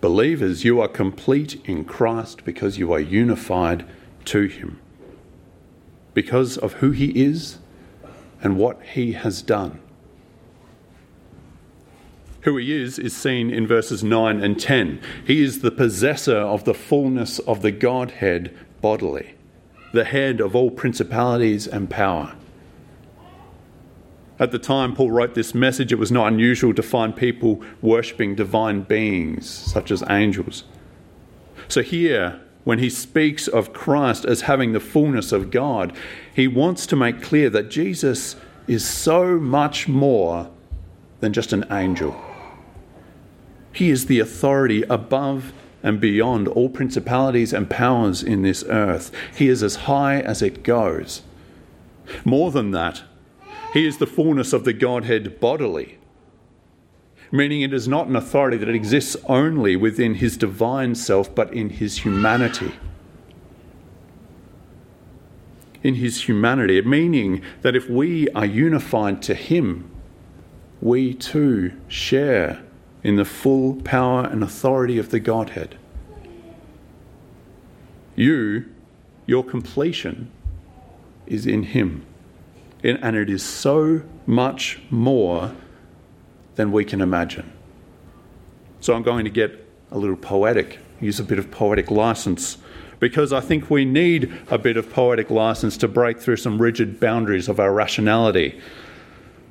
Believers, 0.00 0.64
you 0.64 0.80
are 0.80 0.88
complete 0.88 1.60
in 1.64 1.84
Christ 1.84 2.44
because 2.44 2.78
you 2.78 2.92
are 2.92 3.00
unified 3.00 3.84
to 4.26 4.46
Him, 4.46 4.80
because 6.14 6.56
of 6.56 6.74
who 6.74 6.92
He 6.92 7.10
is 7.24 7.58
and 8.40 8.56
what 8.56 8.80
He 8.94 9.12
has 9.12 9.42
done. 9.42 9.80
Who 12.42 12.56
he 12.56 12.72
is 12.72 12.98
is 12.98 13.16
seen 13.16 13.50
in 13.50 13.66
verses 13.66 14.04
9 14.04 14.42
and 14.42 14.58
10. 14.58 15.00
He 15.26 15.42
is 15.42 15.60
the 15.60 15.70
possessor 15.70 16.36
of 16.36 16.64
the 16.64 16.74
fullness 16.74 17.38
of 17.40 17.62
the 17.62 17.72
Godhead 17.72 18.56
bodily, 18.80 19.34
the 19.92 20.04
head 20.04 20.40
of 20.40 20.54
all 20.54 20.70
principalities 20.70 21.66
and 21.66 21.90
power. 21.90 22.34
At 24.38 24.52
the 24.52 24.58
time 24.58 24.94
Paul 24.94 25.10
wrote 25.10 25.34
this 25.34 25.52
message, 25.52 25.92
it 25.92 25.98
was 25.98 26.12
not 26.12 26.32
unusual 26.32 26.72
to 26.74 26.82
find 26.82 27.16
people 27.16 27.60
worshipping 27.82 28.36
divine 28.36 28.82
beings, 28.82 29.48
such 29.48 29.90
as 29.90 30.04
angels. 30.08 30.62
So, 31.66 31.82
here, 31.82 32.40
when 32.62 32.78
he 32.78 32.88
speaks 32.88 33.48
of 33.48 33.72
Christ 33.72 34.24
as 34.24 34.42
having 34.42 34.72
the 34.72 34.80
fullness 34.80 35.32
of 35.32 35.50
God, 35.50 35.92
he 36.32 36.46
wants 36.46 36.86
to 36.86 36.96
make 36.96 37.20
clear 37.20 37.50
that 37.50 37.68
Jesus 37.68 38.36
is 38.68 38.86
so 38.86 39.38
much 39.38 39.88
more 39.88 40.50
than 41.18 41.32
just 41.32 41.52
an 41.52 41.64
angel. 41.72 42.14
He 43.72 43.90
is 43.90 44.06
the 44.06 44.20
authority 44.20 44.82
above 44.84 45.52
and 45.82 46.00
beyond 46.00 46.48
all 46.48 46.68
principalities 46.68 47.52
and 47.52 47.70
powers 47.70 48.22
in 48.22 48.42
this 48.42 48.64
earth. 48.68 49.12
He 49.36 49.48
is 49.48 49.62
as 49.62 49.76
high 49.76 50.20
as 50.20 50.42
it 50.42 50.62
goes. 50.62 51.22
More 52.24 52.50
than 52.50 52.72
that, 52.72 53.02
he 53.72 53.86
is 53.86 53.98
the 53.98 54.06
fullness 54.06 54.52
of 54.52 54.64
the 54.64 54.72
Godhead 54.72 55.40
bodily, 55.40 55.98
meaning 57.30 57.60
it 57.62 57.74
is 57.74 57.86
not 57.86 58.08
an 58.08 58.16
authority 58.16 58.56
that 58.56 58.68
exists 58.68 59.16
only 59.26 59.76
within 59.76 60.14
his 60.14 60.36
divine 60.36 60.94
self, 60.94 61.34
but 61.34 61.52
in 61.52 61.70
his 61.70 61.98
humanity. 61.98 62.72
In 65.82 65.94
his 65.94 66.26
humanity, 66.26 66.80
meaning 66.82 67.42
that 67.62 67.76
if 67.76 67.88
we 67.88 68.28
are 68.30 68.46
unified 68.46 69.22
to 69.22 69.34
him, 69.34 69.90
we 70.80 71.14
too 71.14 71.72
share 71.88 72.62
in 73.08 73.16
the 73.16 73.24
full 73.24 73.74
power 73.76 74.26
and 74.26 74.42
authority 74.42 74.98
of 74.98 75.08
the 75.08 75.18
Godhead. 75.18 75.78
You, 78.14 78.66
your 79.24 79.42
completion, 79.42 80.30
is 81.26 81.46
in 81.46 81.62
Him. 81.62 82.04
And 82.84 83.16
it 83.16 83.30
is 83.30 83.42
so 83.42 84.02
much 84.26 84.80
more 84.90 85.52
than 86.56 86.70
we 86.70 86.84
can 86.84 87.00
imagine. 87.00 87.50
So 88.80 88.92
I'm 88.92 89.02
going 89.02 89.24
to 89.24 89.30
get 89.30 89.66
a 89.90 89.96
little 89.96 90.14
poetic, 90.14 90.78
use 91.00 91.18
a 91.18 91.24
bit 91.24 91.38
of 91.38 91.50
poetic 91.50 91.90
license, 91.90 92.58
because 93.00 93.32
I 93.32 93.40
think 93.40 93.70
we 93.70 93.86
need 93.86 94.30
a 94.50 94.58
bit 94.58 94.76
of 94.76 94.92
poetic 94.92 95.30
license 95.30 95.78
to 95.78 95.88
break 95.88 96.20
through 96.20 96.36
some 96.36 96.60
rigid 96.60 97.00
boundaries 97.00 97.48
of 97.48 97.58
our 97.58 97.72
rationality. 97.72 98.60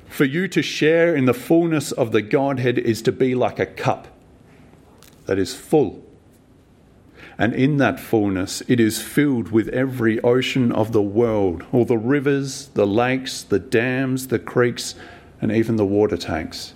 For 0.08 0.24
you 0.24 0.48
to 0.48 0.62
share 0.62 1.14
in 1.14 1.26
the 1.26 1.34
fullness 1.34 1.92
of 1.92 2.12
the 2.12 2.22
Godhead 2.22 2.78
is 2.78 3.02
to 3.02 3.12
be 3.12 3.34
like 3.34 3.58
a 3.58 3.66
cup 3.66 4.08
that 5.26 5.38
is 5.38 5.54
full. 5.54 6.04
And 7.36 7.54
in 7.54 7.76
that 7.76 8.00
fullness, 8.00 8.62
it 8.66 8.80
is 8.80 9.00
filled 9.00 9.52
with 9.52 9.68
every 9.68 10.20
ocean 10.22 10.72
of 10.72 10.90
the 10.92 11.02
world, 11.02 11.64
all 11.70 11.84
the 11.84 11.98
rivers, 11.98 12.68
the 12.74 12.86
lakes, 12.86 13.42
the 13.42 13.60
dams, 13.60 14.26
the 14.26 14.40
creeks, 14.40 14.96
and 15.40 15.52
even 15.52 15.76
the 15.76 15.86
water 15.86 16.16
tanks. 16.16 16.74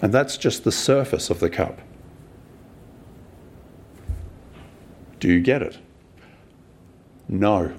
And 0.00 0.12
that's 0.12 0.36
just 0.36 0.62
the 0.62 0.72
surface 0.72 1.30
of 1.30 1.40
the 1.40 1.50
cup. 1.50 1.80
Do 5.18 5.28
you 5.28 5.40
get 5.40 5.62
it? 5.62 5.78
No. 7.28 7.72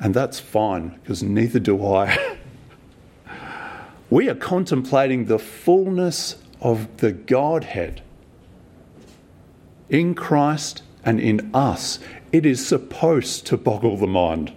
And 0.00 0.14
that's 0.14 0.40
fine 0.40 0.98
because 1.00 1.22
neither 1.22 1.58
do 1.58 1.84
I. 1.86 2.36
We 4.10 4.28
are 4.28 4.34
contemplating 4.34 5.24
the 5.24 5.38
fullness 5.38 6.36
of 6.60 6.98
the 6.98 7.12
Godhead 7.12 8.02
in 9.88 10.14
Christ 10.14 10.82
and 11.04 11.20
in 11.20 11.50
us. 11.54 11.98
It 12.32 12.46
is 12.46 12.66
supposed 12.66 13.46
to 13.46 13.56
boggle 13.56 13.96
the 13.96 14.06
mind. 14.06 14.52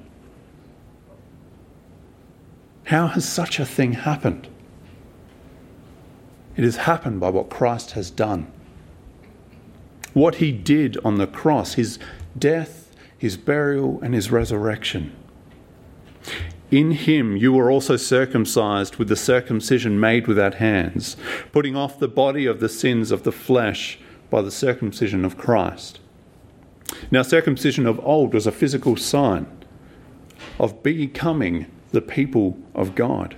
How 2.86 3.08
has 3.08 3.28
such 3.28 3.60
a 3.60 3.66
thing 3.66 3.94
happened? 3.94 4.48
It 6.56 6.64
has 6.64 6.78
happened 6.78 7.20
by 7.20 7.30
what 7.30 7.50
Christ 7.50 7.92
has 7.92 8.10
done. 8.10 8.52
What 10.14 10.36
he 10.36 10.52
did 10.52 10.98
on 11.04 11.18
the 11.18 11.28
cross, 11.28 11.74
his 11.74 12.00
death, 12.38 12.96
his 13.18 13.38
burial, 13.38 14.00
and 14.02 14.14
his 14.14 14.32
resurrection. 14.32 15.16
In 16.70 16.92
him 16.92 17.38
you 17.38 17.54
were 17.54 17.72
also 17.72 17.96
circumcised 17.96 18.98
with 18.98 19.08
the 19.08 19.16
circumcision 19.16 20.00
made 20.00 20.28
without 20.28 20.56
hands, 20.56 21.16
putting 21.52 21.76
off 21.78 22.00
the 22.00 22.10
body 22.10 22.46
of 22.46 22.60
the 22.60 22.70
sins 22.70 23.12
of 23.12 23.24
the 23.24 23.32
flesh 23.32 24.00
by 24.30 24.42
the 24.42 24.52
circumcision 24.52 25.24
of 25.24 25.38
Christ. 25.38 26.00
Now, 27.10 27.22
circumcision 27.22 27.86
of 27.86 28.04
old 28.06 28.34
was 28.34 28.48
a 28.48 28.52
physical 28.52 28.98
sign 28.98 29.48
of 30.60 30.84
becoming 30.84 31.68
the 31.92 32.02
people 32.02 32.58
of 32.76 32.96
God. 32.96 33.36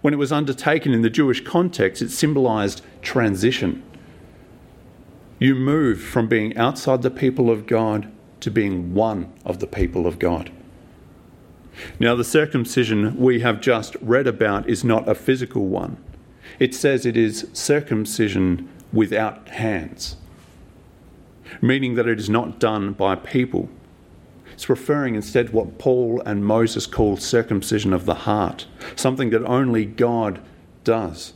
When 0.00 0.12
it 0.12 0.18
was 0.18 0.32
undertaken 0.32 0.92
in 0.92 1.02
the 1.02 1.10
Jewish 1.10 1.42
context, 1.44 2.02
it 2.02 2.10
symbolized 2.10 2.82
transition. 3.02 3.82
You 5.38 5.54
move 5.54 6.00
from 6.00 6.26
being 6.26 6.56
outside 6.56 7.02
the 7.02 7.10
people 7.10 7.50
of 7.50 7.66
God 7.66 8.10
to 8.40 8.50
being 8.50 8.94
one 8.94 9.32
of 9.44 9.60
the 9.60 9.66
people 9.66 10.06
of 10.06 10.18
God. 10.18 10.50
Now, 11.98 12.14
the 12.14 12.24
circumcision 12.24 13.16
we 13.16 13.40
have 13.40 13.60
just 13.60 13.96
read 14.00 14.26
about 14.26 14.68
is 14.68 14.84
not 14.84 15.08
a 15.08 15.14
physical 15.14 15.66
one. 15.66 15.96
It 16.58 16.74
says 16.74 17.04
it 17.04 17.16
is 17.16 17.48
circumcision 17.52 18.68
without 18.92 19.48
hands, 19.48 20.16
meaning 21.60 21.94
that 21.94 22.06
it 22.06 22.18
is 22.18 22.30
not 22.30 22.60
done 22.60 22.92
by 22.92 23.16
people. 23.16 23.68
It's 24.52 24.68
referring 24.68 25.16
instead 25.16 25.52
what 25.52 25.78
Paul 25.78 26.22
and 26.24 26.44
Moses 26.44 26.86
called 26.86 27.20
circumcision 27.20 27.92
of 27.92 28.06
the 28.06 28.14
heart, 28.14 28.66
something 28.94 29.30
that 29.30 29.44
only 29.44 29.84
God 29.84 30.40
does. 30.84 31.32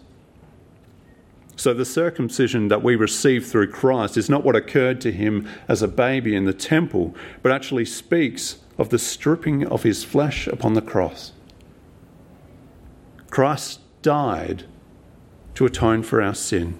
So, 1.56 1.74
the 1.74 1.84
circumcision 1.84 2.68
that 2.68 2.84
we 2.84 2.94
receive 2.94 3.44
through 3.44 3.72
Christ 3.72 4.16
is 4.16 4.30
not 4.30 4.44
what 4.44 4.54
occurred 4.54 5.00
to 5.00 5.10
him 5.10 5.48
as 5.66 5.82
a 5.82 5.88
baby 5.88 6.36
in 6.36 6.44
the 6.44 6.52
temple, 6.52 7.16
but 7.42 7.50
actually 7.50 7.84
speaks 7.84 8.58
of 8.78 8.90
the 8.90 8.98
stripping 8.98 9.66
of 9.66 9.82
his 9.82 10.04
flesh 10.04 10.46
upon 10.46 10.74
the 10.74 10.82
cross. 10.82 11.32
Christ 13.28 13.80
died 14.02 14.64
to 15.54 15.66
atone 15.66 16.02
for 16.02 16.22
our 16.22 16.34
sin. 16.34 16.78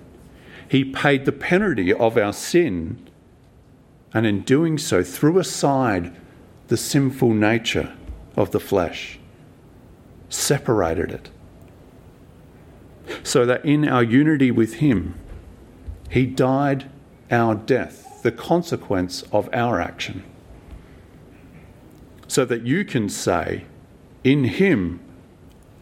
He 0.69 0.85
paid 0.85 1.25
the 1.25 1.33
penalty 1.33 1.93
of 1.93 2.17
our 2.17 2.33
sin, 2.33 3.09
and 4.15 4.25
in 4.25 4.43
doing 4.43 4.79
so, 4.79 5.03
threw 5.03 5.39
aside 5.39 6.15
the 6.69 6.77
sinful 6.77 7.35
nature 7.35 7.95
of 8.37 8.53
the 8.53 8.61
flesh, 8.61 9.19
separated 10.29 11.11
it, 11.11 11.31
so 13.23 13.45
that 13.47 13.65
in 13.65 13.89
our 13.89 14.03
unity 14.03 14.51
with 14.51 14.75
Him, 14.75 15.15
He 16.11 16.27
died 16.27 16.91
our 17.31 17.55
death, 17.55 18.23
the 18.23 18.33
consequence 18.33 19.23
of 19.33 19.49
our 19.53 19.81
action, 19.81 20.23
so 22.29 22.45
that 22.45 22.63
you 22.63 22.85
can 22.85 23.09
say, 23.09 23.65
In 24.23 24.45
Him, 24.45 25.01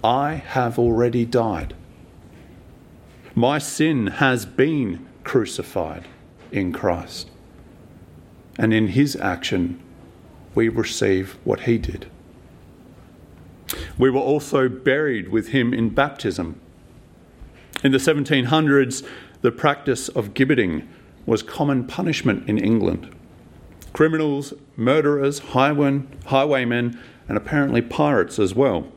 I 0.03 0.35
have 0.35 0.79
already 0.79 1.25
died. 1.25 1.75
My 3.35 3.59
sin 3.59 4.07
has 4.07 4.47
been 4.47 5.07
crucified 5.25 6.07
in 6.53 6.73
Christ. 6.73 7.31
And 8.59 8.73
in 8.73 8.89
his 8.89 9.17
action, 9.17 9.83
we 10.55 10.69
receive 10.69 11.37
what 11.45 11.61
he 11.61 11.77
did. 11.77 12.07
We 13.99 14.09
were 14.11 14.21
also 14.21 14.69
buried 14.69 15.29
with 15.29 15.49
him 15.49 15.75
in 15.75 15.91
baptism. 15.91 16.61
In 17.83 17.93
the 17.93 17.99
1700s, 17.99 19.07
the 19.43 19.53
practice 19.53 20.09
of 20.09 20.33
gibbeting 20.33 20.87
was 21.27 21.43
common 21.43 21.85
punishment 21.87 22.49
in 22.49 22.57
England. 22.57 23.15
Criminals, 23.97 24.53
murderers, 24.77 25.39
highwaymen, 25.39 27.01
and 27.31 27.39
apparently 27.39 27.81
pirates 27.81 28.39
as 28.39 28.55
well 28.55 28.93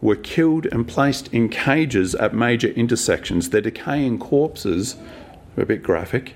were 0.00 0.14
killed 0.14 0.66
and 0.66 0.86
placed 0.86 1.26
in 1.34 1.48
cages 1.48 2.14
at 2.14 2.32
major 2.32 2.68
intersections. 2.68 3.50
Their 3.50 3.62
decaying 3.62 4.20
corpses 4.20 4.94
were 5.56 5.64
a 5.64 5.66
bit 5.66 5.82
graphic 5.82 6.34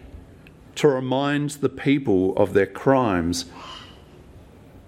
to 0.75 0.89
remind 0.89 1.51
the 1.51 1.69
people 1.69 2.37
of 2.37 2.55
their 2.55 2.67
crimes 2.67 3.45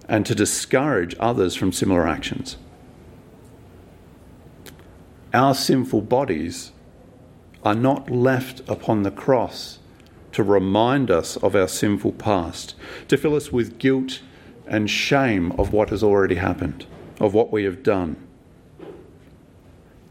and 0.08 0.26
to 0.26 0.34
discourage 0.34 1.14
others 1.20 1.54
from 1.54 1.70
similar 1.70 2.08
actions. 2.08 2.56
Our 5.32 5.54
sinful 5.54 6.02
bodies 6.02 6.72
are 7.62 7.76
not 7.76 8.10
left 8.10 8.68
upon 8.68 9.04
the 9.04 9.12
cross 9.12 9.78
to 10.36 10.42
remind 10.42 11.10
us 11.10 11.38
of 11.38 11.56
our 11.56 11.66
sinful 11.66 12.12
past, 12.12 12.74
to 13.08 13.16
fill 13.16 13.34
us 13.34 13.50
with 13.50 13.78
guilt 13.78 14.20
and 14.66 14.90
shame 14.90 15.50
of 15.52 15.72
what 15.72 15.88
has 15.88 16.02
already 16.02 16.34
happened, 16.34 16.84
of 17.18 17.32
what 17.32 17.50
we 17.50 17.64
have 17.64 17.82
done. 17.82 18.14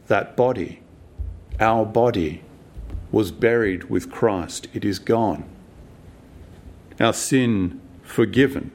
That 0.08 0.36
body, 0.36 0.82
our 1.60 1.86
body, 1.86 2.44
was 3.12 3.32
buried 3.32 3.84
with 3.84 4.12
Christ. 4.12 4.68
It 4.74 4.84
is 4.84 4.98
gone. 4.98 5.48
Our 7.00 7.14
sin 7.14 7.80
forgiven 8.02 8.72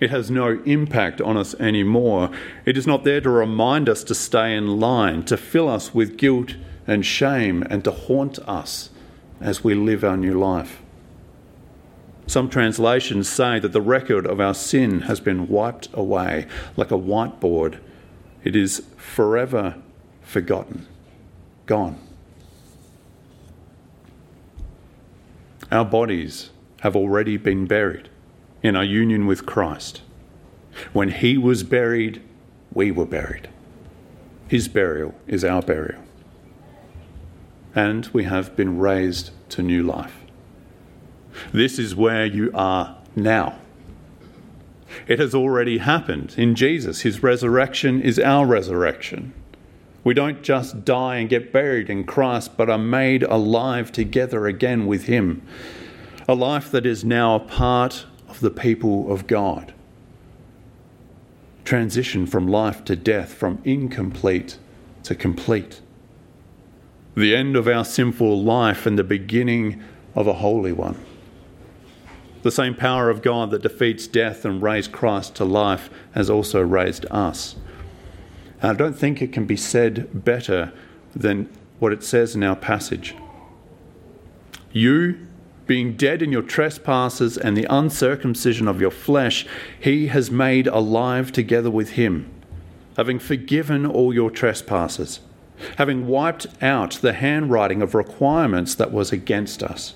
it 0.00 0.10
has 0.10 0.32
no 0.32 0.60
impact 0.64 1.20
on 1.20 1.36
us 1.36 1.54
anymore. 1.60 2.28
It 2.66 2.76
is 2.76 2.88
not 2.88 3.04
there 3.04 3.20
to 3.20 3.30
remind 3.30 3.88
us 3.88 4.02
to 4.02 4.16
stay 4.16 4.56
in 4.56 4.80
line, 4.80 5.22
to 5.26 5.36
fill 5.36 5.68
us 5.68 5.94
with 5.94 6.16
guilt 6.16 6.56
and 6.88 7.06
shame, 7.06 7.62
and 7.70 7.84
to 7.84 7.92
haunt 7.92 8.40
us 8.40 8.90
as 9.42 9.64
we 9.64 9.74
live 9.74 10.04
our 10.04 10.16
new 10.16 10.38
life. 10.38 10.80
Some 12.26 12.48
translations 12.48 13.28
say 13.28 13.58
that 13.58 13.72
the 13.72 13.80
record 13.80 14.26
of 14.26 14.40
our 14.40 14.54
sin 14.54 15.02
has 15.02 15.20
been 15.20 15.48
wiped 15.48 15.88
away 15.92 16.46
like 16.76 16.90
a 16.90 16.98
whiteboard. 16.98 17.78
It 18.44 18.56
is 18.56 18.86
forever 18.96 19.76
forgotten, 20.22 20.86
gone. 21.66 21.98
Our 25.70 25.84
bodies 25.84 26.50
have 26.80 26.94
already 26.94 27.36
been 27.36 27.66
buried 27.66 28.08
in 28.62 28.76
our 28.76 28.84
union 28.84 29.26
with 29.26 29.46
Christ. 29.46 30.02
When 30.92 31.10
he 31.10 31.36
was 31.36 31.64
buried, 31.64 32.22
we 32.72 32.90
were 32.90 33.06
buried. 33.06 33.48
His 34.48 34.68
burial 34.68 35.14
is 35.26 35.44
our 35.44 35.62
burial. 35.62 36.02
And 37.74 38.06
we 38.08 38.24
have 38.24 38.54
been 38.54 38.78
raised 38.78 39.30
to 39.50 39.62
new 39.62 39.82
life. 39.82 40.16
This 41.52 41.78
is 41.78 41.94
where 41.94 42.26
you 42.26 42.50
are 42.54 42.98
now. 43.16 43.58
It 45.06 45.18
has 45.18 45.34
already 45.34 45.78
happened 45.78 46.34
in 46.36 46.54
Jesus. 46.54 47.00
His 47.00 47.22
resurrection 47.22 48.02
is 48.02 48.18
our 48.18 48.46
resurrection. 48.46 49.32
We 50.04 50.14
don't 50.14 50.42
just 50.42 50.84
die 50.84 51.16
and 51.16 51.28
get 51.28 51.52
buried 51.52 51.88
in 51.88 52.04
Christ, 52.04 52.56
but 52.56 52.68
are 52.68 52.78
made 52.78 53.22
alive 53.22 53.92
together 53.92 54.46
again 54.46 54.86
with 54.86 55.04
Him. 55.04 55.42
A 56.28 56.34
life 56.34 56.70
that 56.72 56.86
is 56.86 57.04
now 57.04 57.36
a 57.36 57.40
part 57.40 58.06
of 58.28 58.40
the 58.40 58.50
people 58.50 59.12
of 59.12 59.26
God. 59.26 59.72
Transition 61.64 62.26
from 62.26 62.48
life 62.48 62.84
to 62.84 62.96
death, 62.96 63.32
from 63.32 63.60
incomplete 63.64 64.58
to 65.04 65.14
complete. 65.14 65.80
The 67.14 67.36
end 67.36 67.56
of 67.56 67.68
our 67.68 67.84
sinful 67.84 68.42
life 68.42 68.86
and 68.86 68.98
the 68.98 69.04
beginning 69.04 69.82
of 70.14 70.26
a 70.26 70.34
holy 70.34 70.72
one. 70.72 70.98
The 72.42 72.50
same 72.50 72.74
power 72.74 73.08
of 73.08 73.22
God 73.22 73.50
that 73.50 73.62
defeats 73.62 74.06
death 74.06 74.44
and 74.44 74.62
raised 74.62 74.92
Christ 74.92 75.34
to 75.36 75.44
life 75.44 75.90
has 76.14 76.28
also 76.28 76.60
raised 76.60 77.06
us. 77.10 77.54
And 78.60 78.70
I 78.70 78.74
don't 78.74 78.98
think 78.98 79.20
it 79.20 79.32
can 79.32 79.44
be 79.44 79.56
said 79.56 80.24
better 80.24 80.72
than 81.14 81.48
what 81.78 81.92
it 81.92 82.02
says 82.02 82.34
in 82.34 82.42
our 82.42 82.56
passage. 82.56 83.14
You 84.72 85.26
being 85.66 85.96
dead 85.96 86.22
in 86.22 86.32
your 86.32 86.42
trespasses 86.42 87.38
and 87.38 87.56
the 87.56 87.66
uncircumcision 87.70 88.66
of 88.66 88.80
your 88.80 88.90
flesh, 88.90 89.46
he 89.78 90.08
has 90.08 90.30
made 90.30 90.66
alive 90.66 91.30
together 91.32 91.70
with 91.70 91.90
him, 91.90 92.30
having 92.96 93.18
forgiven 93.18 93.86
all 93.86 94.12
your 94.12 94.30
trespasses, 94.30 95.20
having 95.76 96.06
wiped 96.06 96.46
out 96.60 96.92
the 97.02 97.12
handwriting 97.12 97.82
of 97.82 97.94
requirements 97.94 98.74
that 98.74 98.92
was 98.92 99.12
against 99.12 99.62
us, 99.62 99.94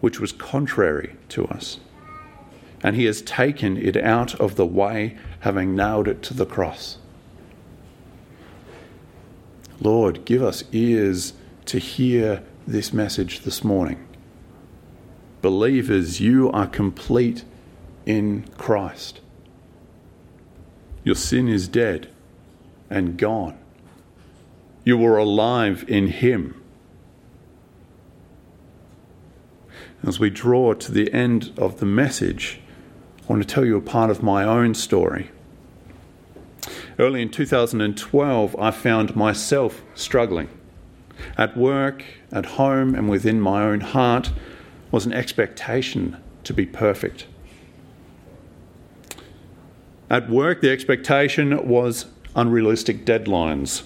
which 0.00 0.20
was 0.20 0.32
contrary 0.32 1.16
to 1.28 1.46
us. 1.46 1.80
And 2.82 2.96
he 2.96 3.04
has 3.04 3.22
taken 3.22 3.76
it 3.76 3.96
out 3.96 4.34
of 4.40 4.56
the 4.56 4.66
way, 4.66 5.16
having 5.40 5.76
nailed 5.76 6.08
it 6.08 6.22
to 6.24 6.34
the 6.34 6.46
cross. 6.46 6.98
Lord, 9.80 10.24
give 10.24 10.42
us 10.42 10.64
ears 10.72 11.32
to 11.66 11.78
hear 11.78 12.42
this 12.66 12.92
message 12.92 13.40
this 13.40 13.64
morning. 13.64 14.06
Believers, 15.40 16.20
you 16.20 16.50
are 16.52 16.66
complete 16.66 17.44
in 18.06 18.44
Christ. 18.56 19.20
Your 21.04 21.16
sin 21.16 21.48
is 21.48 21.66
dead 21.66 22.08
and 22.88 23.16
gone. 23.16 23.58
You 24.84 24.98
were 24.98 25.16
alive 25.16 25.84
in 25.86 26.08
Him. 26.08 26.60
As 30.04 30.18
we 30.18 30.30
draw 30.30 30.74
to 30.74 30.90
the 30.90 31.12
end 31.12 31.52
of 31.56 31.78
the 31.78 31.86
message, 31.86 32.60
I 33.22 33.32
want 33.32 33.42
to 33.42 33.54
tell 33.54 33.64
you 33.64 33.76
a 33.76 33.80
part 33.80 34.10
of 34.10 34.22
my 34.22 34.42
own 34.42 34.74
story. 34.74 35.30
Early 36.98 37.22
in 37.22 37.30
2012, 37.30 38.56
I 38.58 38.70
found 38.72 39.14
myself 39.14 39.82
struggling. 39.94 40.48
At 41.38 41.56
work, 41.56 42.04
at 42.32 42.46
home, 42.46 42.96
and 42.96 43.08
within 43.08 43.40
my 43.40 43.62
own 43.62 43.80
heart 43.80 44.32
was 44.90 45.06
an 45.06 45.12
expectation 45.12 46.16
to 46.42 46.52
be 46.52 46.66
perfect. 46.66 47.26
At 50.10 50.28
work, 50.28 50.60
the 50.60 50.70
expectation 50.70 51.68
was 51.68 52.06
unrealistic 52.34 53.06
deadlines 53.06 53.84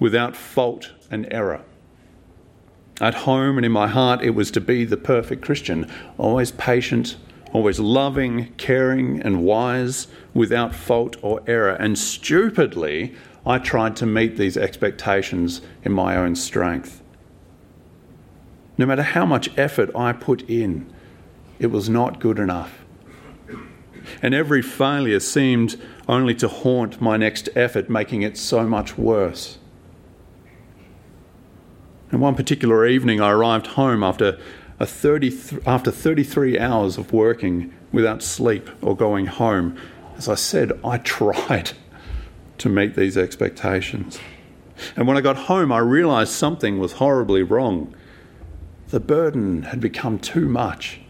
without 0.00 0.34
fault 0.34 0.90
and 1.10 1.32
error. 1.32 1.62
At 3.00 3.14
home 3.14 3.56
and 3.56 3.64
in 3.64 3.72
my 3.72 3.86
heart, 3.86 4.22
it 4.22 4.30
was 4.30 4.50
to 4.50 4.60
be 4.60 4.84
the 4.84 4.96
perfect 4.96 5.42
Christian, 5.42 5.90
always 6.18 6.50
patient, 6.52 7.16
always 7.52 7.78
loving, 7.78 8.52
caring, 8.56 9.20
and 9.22 9.42
wise, 9.42 10.08
without 10.34 10.74
fault 10.74 11.16
or 11.22 11.40
error. 11.46 11.74
And 11.74 11.98
stupidly, 11.98 13.14
I 13.46 13.58
tried 13.58 13.96
to 13.96 14.06
meet 14.06 14.36
these 14.36 14.56
expectations 14.56 15.62
in 15.82 15.92
my 15.92 16.16
own 16.16 16.34
strength. 16.34 17.02
No 18.76 18.86
matter 18.86 19.02
how 19.02 19.24
much 19.24 19.56
effort 19.58 19.90
I 19.94 20.12
put 20.12 20.48
in, 20.48 20.92
it 21.58 21.68
was 21.68 21.88
not 21.88 22.20
good 22.20 22.38
enough. 22.38 22.84
And 24.22 24.34
every 24.34 24.62
failure 24.62 25.20
seemed 25.20 25.80
only 26.08 26.34
to 26.36 26.48
haunt 26.48 27.00
my 27.00 27.16
next 27.16 27.48
effort, 27.54 27.88
making 27.88 28.22
it 28.22 28.36
so 28.36 28.66
much 28.66 28.98
worse. 28.98 29.58
And 32.10 32.20
one 32.20 32.34
particular 32.34 32.86
evening, 32.86 33.20
I 33.20 33.30
arrived 33.30 33.68
home 33.68 34.02
after, 34.02 34.38
a 34.78 34.86
30 34.86 35.30
th- 35.30 35.62
after 35.66 35.90
33 35.90 36.58
hours 36.58 36.98
of 36.98 37.12
working 37.12 37.72
without 37.92 38.22
sleep 38.22 38.68
or 38.82 38.96
going 38.96 39.26
home. 39.26 39.76
As 40.16 40.28
I 40.28 40.34
said, 40.34 40.72
I 40.84 40.98
tried 41.16 41.72
to 42.58 42.68
meet 42.68 42.96
these 42.96 43.16
expectations. 43.16 44.18
And 44.96 45.06
when 45.06 45.16
I 45.16 45.20
got 45.20 45.36
home, 45.36 45.70
I 45.70 45.78
realized 45.78 46.32
something 46.32 46.78
was 46.78 46.92
horribly 46.92 47.42
wrong. 47.42 47.94
The 48.88 49.00
burden 49.00 49.64
had 49.64 49.80
become 49.80 50.18
too 50.18 50.48
much. 50.48 51.00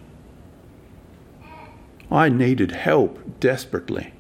I 2.11 2.29
needed 2.29 2.73
help 2.73 3.41
desperately. 3.41 4.13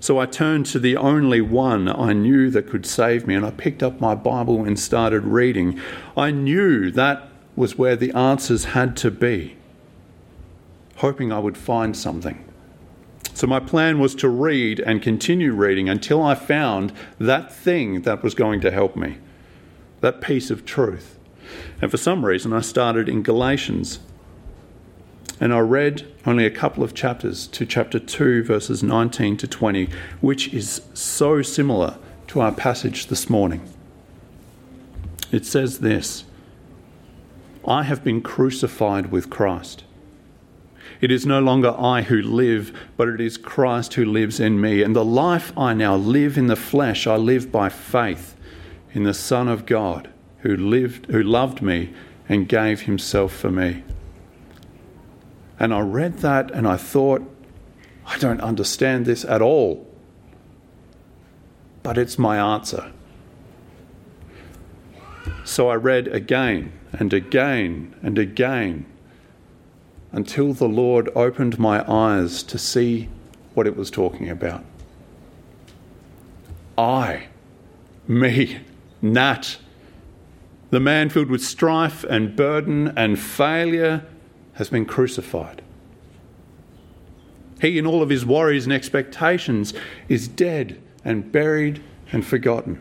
So 0.00 0.18
I 0.18 0.24
turned 0.24 0.64
to 0.66 0.78
the 0.78 0.96
only 0.96 1.42
one 1.42 1.86
I 1.86 2.14
knew 2.14 2.50
that 2.50 2.68
could 2.68 2.86
save 2.86 3.26
me, 3.26 3.34
and 3.34 3.44
I 3.44 3.50
picked 3.50 3.82
up 3.82 4.00
my 4.00 4.14
Bible 4.14 4.64
and 4.64 4.78
started 4.78 5.24
reading. 5.24 5.78
I 6.16 6.30
knew 6.30 6.90
that 6.92 7.28
was 7.54 7.76
where 7.76 7.96
the 7.96 8.10
answers 8.12 8.64
had 8.64 8.96
to 8.98 9.10
be, 9.10 9.56
hoping 10.96 11.30
I 11.30 11.38
would 11.38 11.58
find 11.58 11.94
something. 11.94 12.42
So 13.34 13.46
my 13.46 13.60
plan 13.60 13.98
was 13.98 14.14
to 14.16 14.28
read 14.28 14.80
and 14.80 15.02
continue 15.02 15.52
reading 15.52 15.88
until 15.88 16.22
I 16.22 16.34
found 16.34 16.94
that 17.18 17.52
thing 17.52 18.02
that 18.02 18.22
was 18.22 18.34
going 18.34 18.60
to 18.62 18.70
help 18.70 18.96
me, 18.96 19.18
that 20.00 20.22
piece 20.22 20.50
of 20.50 20.64
truth. 20.64 21.18
And 21.82 21.90
for 21.90 21.98
some 21.98 22.24
reason, 22.24 22.54
I 22.54 22.60
started 22.60 23.08
in 23.08 23.22
Galatians 23.22 23.98
and 25.38 25.52
I 25.52 25.58
read 25.60 26.06
only 26.26 26.44
a 26.44 26.50
couple 26.50 26.82
of 26.82 26.94
chapters 26.94 27.46
to 27.48 27.64
chapter 27.64 27.98
2, 27.98 28.42
verses 28.42 28.82
19 28.82 29.36
to 29.38 29.46
20, 29.46 29.88
which 30.20 30.52
is 30.52 30.82
so 30.94 31.42
similar 31.42 31.96
to 32.28 32.40
our 32.40 32.52
passage 32.52 33.06
this 33.06 33.30
morning. 33.30 33.62
It 35.30 35.46
says 35.46 35.80
this 35.80 36.24
I 37.64 37.82
have 37.84 38.02
been 38.02 38.22
crucified 38.22 39.12
with 39.12 39.30
Christ. 39.30 39.84
It 41.00 41.10
is 41.10 41.24
no 41.24 41.40
longer 41.40 41.74
I 41.78 42.02
who 42.02 42.20
live, 42.20 42.76
but 42.96 43.08
it 43.08 43.20
is 43.20 43.38
Christ 43.38 43.94
who 43.94 44.04
lives 44.04 44.40
in 44.40 44.60
me. 44.60 44.82
And 44.82 44.94
the 44.94 45.04
life 45.04 45.56
I 45.56 45.72
now 45.72 45.96
live 45.96 46.36
in 46.36 46.46
the 46.46 46.56
flesh, 46.56 47.06
I 47.06 47.16
live 47.16 47.50
by 47.52 47.68
faith 47.68 48.36
in 48.92 49.04
the 49.04 49.14
Son 49.14 49.48
of 49.48 49.66
God 49.66 50.10
who 50.40 50.56
lived 50.56 51.06
who 51.06 51.22
loved 51.22 51.62
me 51.62 51.92
and 52.28 52.48
gave 52.48 52.82
himself 52.82 53.32
for 53.32 53.50
me. 53.50 53.82
And 55.60 55.74
I 55.74 55.80
read 55.80 56.18
that 56.18 56.50
and 56.50 56.66
I 56.66 56.78
thought, 56.78 57.22
I 58.06 58.16
don't 58.18 58.40
understand 58.40 59.04
this 59.04 59.26
at 59.26 59.42
all. 59.42 59.86
But 61.82 61.98
it's 61.98 62.18
my 62.18 62.38
answer. 62.38 62.90
So 65.44 65.68
I 65.68 65.74
read 65.74 66.08
again 66.08 66.72
and 66.92 67.12
again 67.12 67.94
and 68.02 68.18
again 68.18 68.86
until 70.12 70.54
the 70.54 70.68
Lord 70.68 71.10
opened 71.14 71.58
my 71.58 71.84
eyes 71.90 72.42
to 72.44 72.58
see 72.58 73.08
what 73.54 73.66
it 73.66 73.76
was 73.76 73.90
talking 73.90 74.30
about. 74.30 74.64
I, 76.78 77.28
me, 78.08 78.60
Nat, 79.02 79.58
the 80.70 80.80
man 80.80 81.10
filled 81.10 81.28
with 81.28 81.42
strife 81.42 82.02
and 82.04 82.34
burden 82.34 82.92
and 82.96 83.18
failure 83.18 84.06
has 84.60 84.68
been 84.68 84.84
crucified. 84.84 85.62
He, 87.62 87.78
in 87.78 87.86
all 87.86 88.02
of 88.02 88.10
his 88.10 88.26
worries 88.26 88.64
and 88.64 88.74
expectations, 88.74 89.72
is 90.06 90.28
dead 90.28 90.78
and 91.02 91.32
buried 91.32 91.82
and 92.12 92.26
forgotten. 92.26 92.78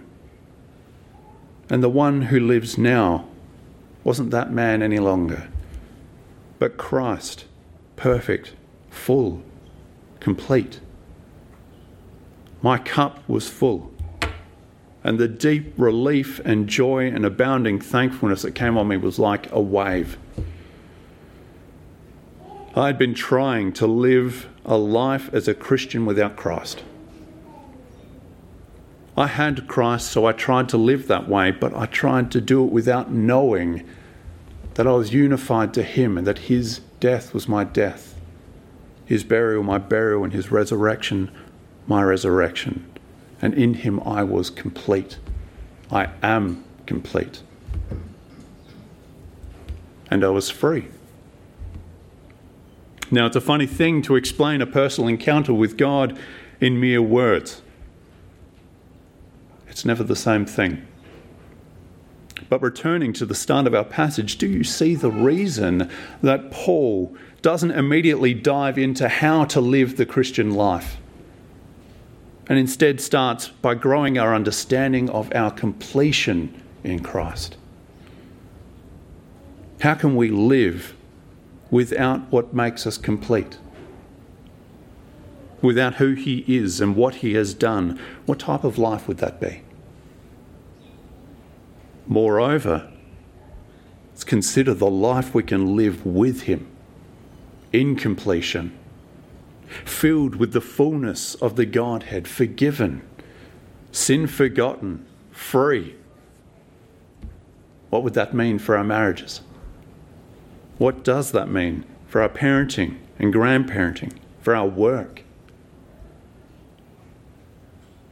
And 1.69 1.81
the 1.81 1.87
one 1.87 2.23
who 2.23 2.37
lives 2.41 2.77
now 2.77 3.29
wasn't 4.03 4.31
that 4.31 4.51
man 4.51 4.83
any 4.83 4.99
longer, 4.99 5.47
but 6.59 6.75
Christ, 6.75 7.45
perfect, 7.95 8.55
full, 8.89 9.41
complete. 10.19 10.81
My 12.61 12.77
cup 12.77 13.23
was 13.25 13.47
full, 13.47 13.89
and 15.01 15.17
the 15.17 15.29
deep 15.29 15.75
relief 15.77 16.41
and 16.43 16.67
joy 16.67 17.07
and 17.07 17.25
abounding 17.25 17.79
thankfulness 17.79 18.41
that 18.41 18.51
came 18.51 18.77
on 18.77 18.89
me 18.89 18.97
was 18.97 19.17
like 19.17 19.49
a 19.53 19.61
wave. 19.61 20.17
I'd 22.79 22.97
been 22.97 23.13
trying 23.13 23.73
to 23.73 23.87
live 23.87 24.47
a 24.63 24.77
life 24.77 25.29
as 25.33 25.49
a 25.49 25.53
Christian 25.53 26.05
without 26.05 26.37
Christ. 26.37 26.81
I 29.17 29.27
had 29.27 29.67
Christ, 29.67 30.09
so 30.09 30.25
I 30.25 30.31
tried 30.31 30.69
to 30.69 30.77
live 30.77 31.07
that 31.07 31.27
way, 31.27 31.51
but 31.51 31.75
I 31.75 31.87
tried 31.87 32.31
to 32.31 32.39
do 32.39 32.63
it 32.63 32.71
without 32.71 33.11
knowing 33.11 33.85
that 34.75 34.87
I 34.87 34.93
was 34.93 35.11
unified 35.11 35.73
to 35.73 35.83
Him 35.83 36.17
and 36.17 36.25
that 36.25 36.39
His 36.39 36.79
death 37.01 37.33
was 37.33 37.49
my 37.49 37.65
death, 37.65 38.15
His 39.05 39.25
burial 39.25 39.61
my 39.61 39.77
burial, 39.77 40.23
and 40.23 40.31
His 40.31 40.49
resurrection 40.49 41.31
my 41.85 42.01
resurrection. 42.01 42.89
And 43.41 43.53
in 43.55 43.73
Him 43.73 43.99
I 44.05 44.23
was 44.23 44.49
complete. 44.49 45.17
I 45.91 46.11
am 46.23 46.63
complete. 46.85 47.41
And 50.09 50.23
I 50.23 50.29
was 50.29 50.49
free. 50.49 50.87
Now, 53.11 53.25
it's 53.25 53.35
a 53.35 53.41
funny 53.41 53.65
thing 53.65 54.01
to 54.03 54.15
explain 54.15 54.61
a 54.61 54.67
personal 54.67 55.07
encounter 55.07 55.53
with 55.53 55.77
God 55.77 56.17
in 56.61 56.79
mere 56.79 57.01
words. 57.01 57.61
It's 59.67 59.85
never 59.85 60.03
the 60.03 60.15
same 60.15 60.45
thing. 60.45 60.85
But 62.49 62.61
returning 62.61 63.13
to 63.13 63.25
the 63.25 63.35
start 63.35 63.67
of 63.67 63.75
our 63.75 63.83
passage, 63.83 64.37
do 64.37 64.47
you 64.47 64.63
see 64.63 64.95
the 64.95 65.11
reason 65.11 65.89
that 66.21 66.51
Paul 66.51 67.15
doesn't 67.41 67.71
immediately 67.71 68.33
dive 68.33 68.77
into 68.77 69.07
how 69.07 69.45
to 69.45 69.61
live 69.61 69.97
the 69.97 70.05
Christian 70.05 70.51
life? 70.51 70.97
And 72.47 72.57
instead 72.57 72.99
starts 72.99 73.47
by 73.47 73.75
growing 73.75 74.17
our 74.17 74.33
understanding 74.33 75.09
of 75.09 75.33
our 75.35 75.51
completion 75.51 76.59
in 76.83 77.03
Christ. 77.03 77.57
How 79.81 79.93
can 79.93 80.15
we 80.15 80.29
live 80.29 80.95
without 81.71 82.31
what 82.31 82.53
makes 82.53 82.87
us 82.87 82.97
complete. 82.97 83.57
Without 85.61 85.95
who 85.95 86.13
He 86.13 86.45
is 86.47 86.79
and 86.79 86.95
what 86.95 87.15
He 87.15 87.33
has 87.33 87.53
done, 87.53 87.99
what 88.25 88.39
type 88.39 88.63
of 88.63 88.77
life 88.77 89.07
would 89.07 89.17
that 89.17 89.39
be? 89.39 89.61
Moreover, 92.07 92.89
let's 94.11 94.23
consider 94.23 94.73
the 94.73 94.89
life 94.89 95.35
we 95.35 95.43
can 95.43 95.75
live 95.75 96.05
with 96.05 96.43
Him 96.43 96.67
in 97.71 97.95
completion, 97.95 98.75
filled 99.85 100.35
with 100.35 100.53
the 100.53 100.61
fullness 100.61 101.35
of 101.35 101.55
the 101.55 101.65
Godhead, 101.65 102.27
forgiven, 102.27 103.01
sin 103.91 104.25
forgotten, 104.27 105.05
free. 105.31 105.95
What 107.89 108.03
would 108.03 108.13
that 108.13 108.33
mean 108.33 108.59
for 108.59 108.77
our 108.77 108.83
marriages? 108.83 109.41
What 110.79 111.03
does 111.03 111.33
that 111.33 111.49
mean 111.49 111.83
for 112.07 112.21
our 112.21 112.29
parenting 112.29 112.97
and 113.19 113.33
grandparenting, 113.33 114.13
for 114.41 114.55
our 114.55 114.65
work? 114.65 115.23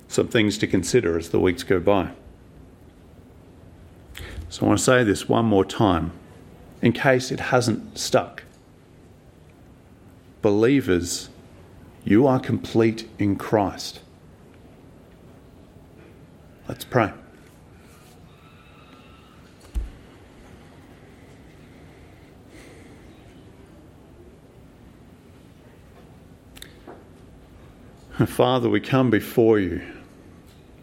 Some 0.09 0.27
things 0.27 0.57
to 0.59 0.67
consider 0.67 1.17
as 1.17 1.29
the 1.29 1.39
weeks 1.39 1.63
go 1.63 1.79
by. 1.79 2.11
So 4.49 4.65
I 4.65 4.67
want 4.67 4.79
to 4.79 4.83
say 4.83 5.03
this 5.03 5.29
one 5.29 5.45
more 5.45 5.63
time 5.65 6.11
in 6.81 6.91
case 6.91 7.31
it 7.31 7.39
hasn't 7.39 7.97
stuck. 7.97 8.43
Believers, 10.41 11.29
you 12.03 12.27
are 12.27 12.39
complete 12.39 13.09
in 13.17 13.37
Christ. 13.37 14.01
Let's 16.67 16.83
pray. 16.83 17.13
Father, 28.25 28.67
we 28.67 28.79
come 28.79 29.11
before 29.11 29.59
you, 29.59 29.81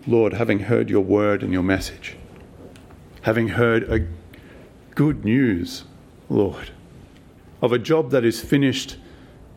Lord, 0.06 0.34
having 0.34 0.60
heard 0.60 0.88
your 0.88 1.00
word 1.00 1.42
and 1.42 1.52
your 1.52 1.64
message, 1.64 2.16
having 3.22 3.48
heard 3.48 3.82
a 3.90 4.06
good 4.94 5.24
news, 5.24 5.84
Lord, 6.28 6.70
of 7.60 7.72
a 7.72 7.78
job 7.78 8.10
that 8.10 8.24
is 8.24 8.40
finished 8.40 8.96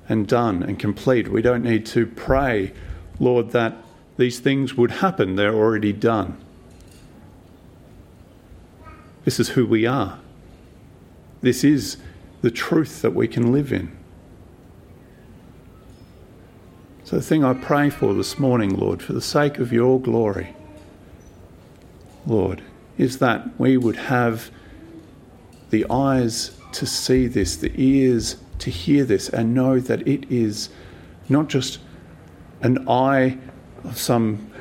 and 0.10 0.28
done 0.28 0.63
and 0.63 0.80
complete. 0.80 1.28
We 1.28 1.42
don't 1.42 1.63
need 1.63 1.86
to 1.88 2.08
pray, 2.08 2.74
Lord, 3.20 3.52
that 3.52 3.76
these 4.18 4.40
things 4.40 4.76
would 4.76 4.92
happen. 4.92 5.36
They're 5.36 5.54
already 5.54 5.94
done. 5.94 6.38
This 9.24 9.40
is 9.40 9.50
who 9.50 9.66
we 9.68 9.86
are. 9.86 10.20
This 11.42 11.63
is 11.63 11.98
the 12.42 12.52
truth 12.52 13.02
that 13.02 13.13
we 13.13 13.28
can 13.28 13.52
live 13.52 13.72
in. 13.72 13.97
So, 17.08 17.15
the 17.15 17.22
thing 17.22 17.46
I 17.46 17.54
pray 17.54 17.89
for 17.89 18.13
this 18.13 18.38
morning, 18.38 18.76
Lord, 18.78 19.02
for 19.02 19.13
the 19.13 19.22
sake 19.22 19.60
of 19.60 19.72
your 19.72 19.98
glory, 19.98 20.54
Lord, 22.26 22.62
is 22.98 23.20
that 23.20 23.58
we 23.58 23.78
would 23.78 23.96
have 23.96 24.52
the 25.70 25.86
eyes 25.89 26.52
to 26.74 26.86
see 26.86 27.28
this, 27.28 27.56
the 27.56 27.72
ears 27.78 28.36
to 28.60 28.70
hear 28.70 29.06
this, 29.06 29.30
and 29.30 29.54
know 29.54 29.80
that 29.80 30.06
it 30.06 30.30
is 30.30 30.67
not 31.30 31.48
just 31.48 31.80
an 32.60 32.86
eye 32.89 33.38
of 33.86 33.98
some 33.98 34.52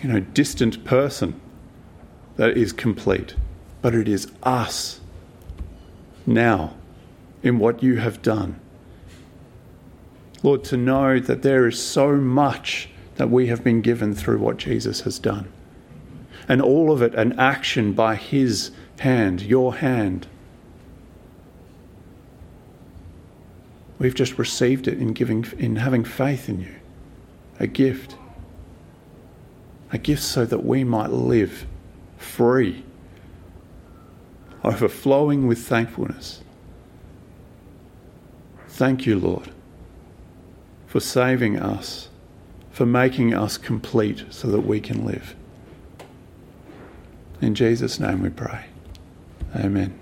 you 0.00 0.08
know 0.08 0.20
distant 0.20 0.84
person 0.84 1.40
that 2.36 2.56
is 2.56 2.72
complete, 2.72 3.34
but 3.82 3.96
it 3.96 4.06
is 4.06 4.30
us 4.44 5.00
now 6.24 6.76
in 7.42 7.58
what 7.58 7.82
you 7.82 7.96
have 7.96 8.22
done. 8.22 8.60
Lord, 10.42 10.64
to 10.64 10.76
know 10.76 11.20
that 11.20 11.42
there 11.42 11.66
is 11.66 11.80
so 11.80 12.16
much 12.16 12.88
that 13.16 13.30
we 13.30 13.48
have 13.48 13.62
been 13.62 13.82
given 13.82 14.14
through 14.14 14.38
what 14.38 14.56
Jesus 14.56 15.02
has 15.02 15.18
done. 15.18 15.52
And 16.48 16.62
all 16.62 16.90
of 16.90 17.02
it 17.02 17.14
an 17.14 17.38
action 17.38 17.92
by 17.92 18.16
His 18.16 18.70
hand, 19.00 19.42
your 19.42 19.76
hand. 19.76 20.26
We've 23.98 24.14
just 24.14 24.38
received 24.38 24.88
it 24.88 24.98
in 24.98 25.12
giving 25.12 25.44
in 25.58 25.76
having 25.76 26.04
faith 26.04 26.48
in 26.48 26.60
you 26.60 26.74
a 27.58 27.66
gift. 27.66 28.16
A 29.92 29.98
gift 29.98 30.22
so 30.22 30.44
that 30.46 30.64
we 30.64 30.84
might 30.84 31.10
live 31.10 31.66
free, 32.16 32.84
overflowing 34.64 35.46
with 35.46 35.58
thankfulness. 35.58 36.42
Thank 38.68 39.04
you, 39.04 39.18
Lord, 39.18 39.50
for 40.90 40.98
saving 40.98 41.56
us, 41.56 42.08
for 42.72 42.84
making 42.84 43.32
us 43.32 43.56
complete 43.56 44.24
so 44.28 44.48
that 44.48 44.62
we 44.62 44.80
can 44.80 45.06
live. 45.06 45.36
In 47.40 47.54
Jesus' 47.54 48.00
name 48.00 48.22
we 48.22 48.28
pray. 48.28 48.64
Amen. 49.54 49.99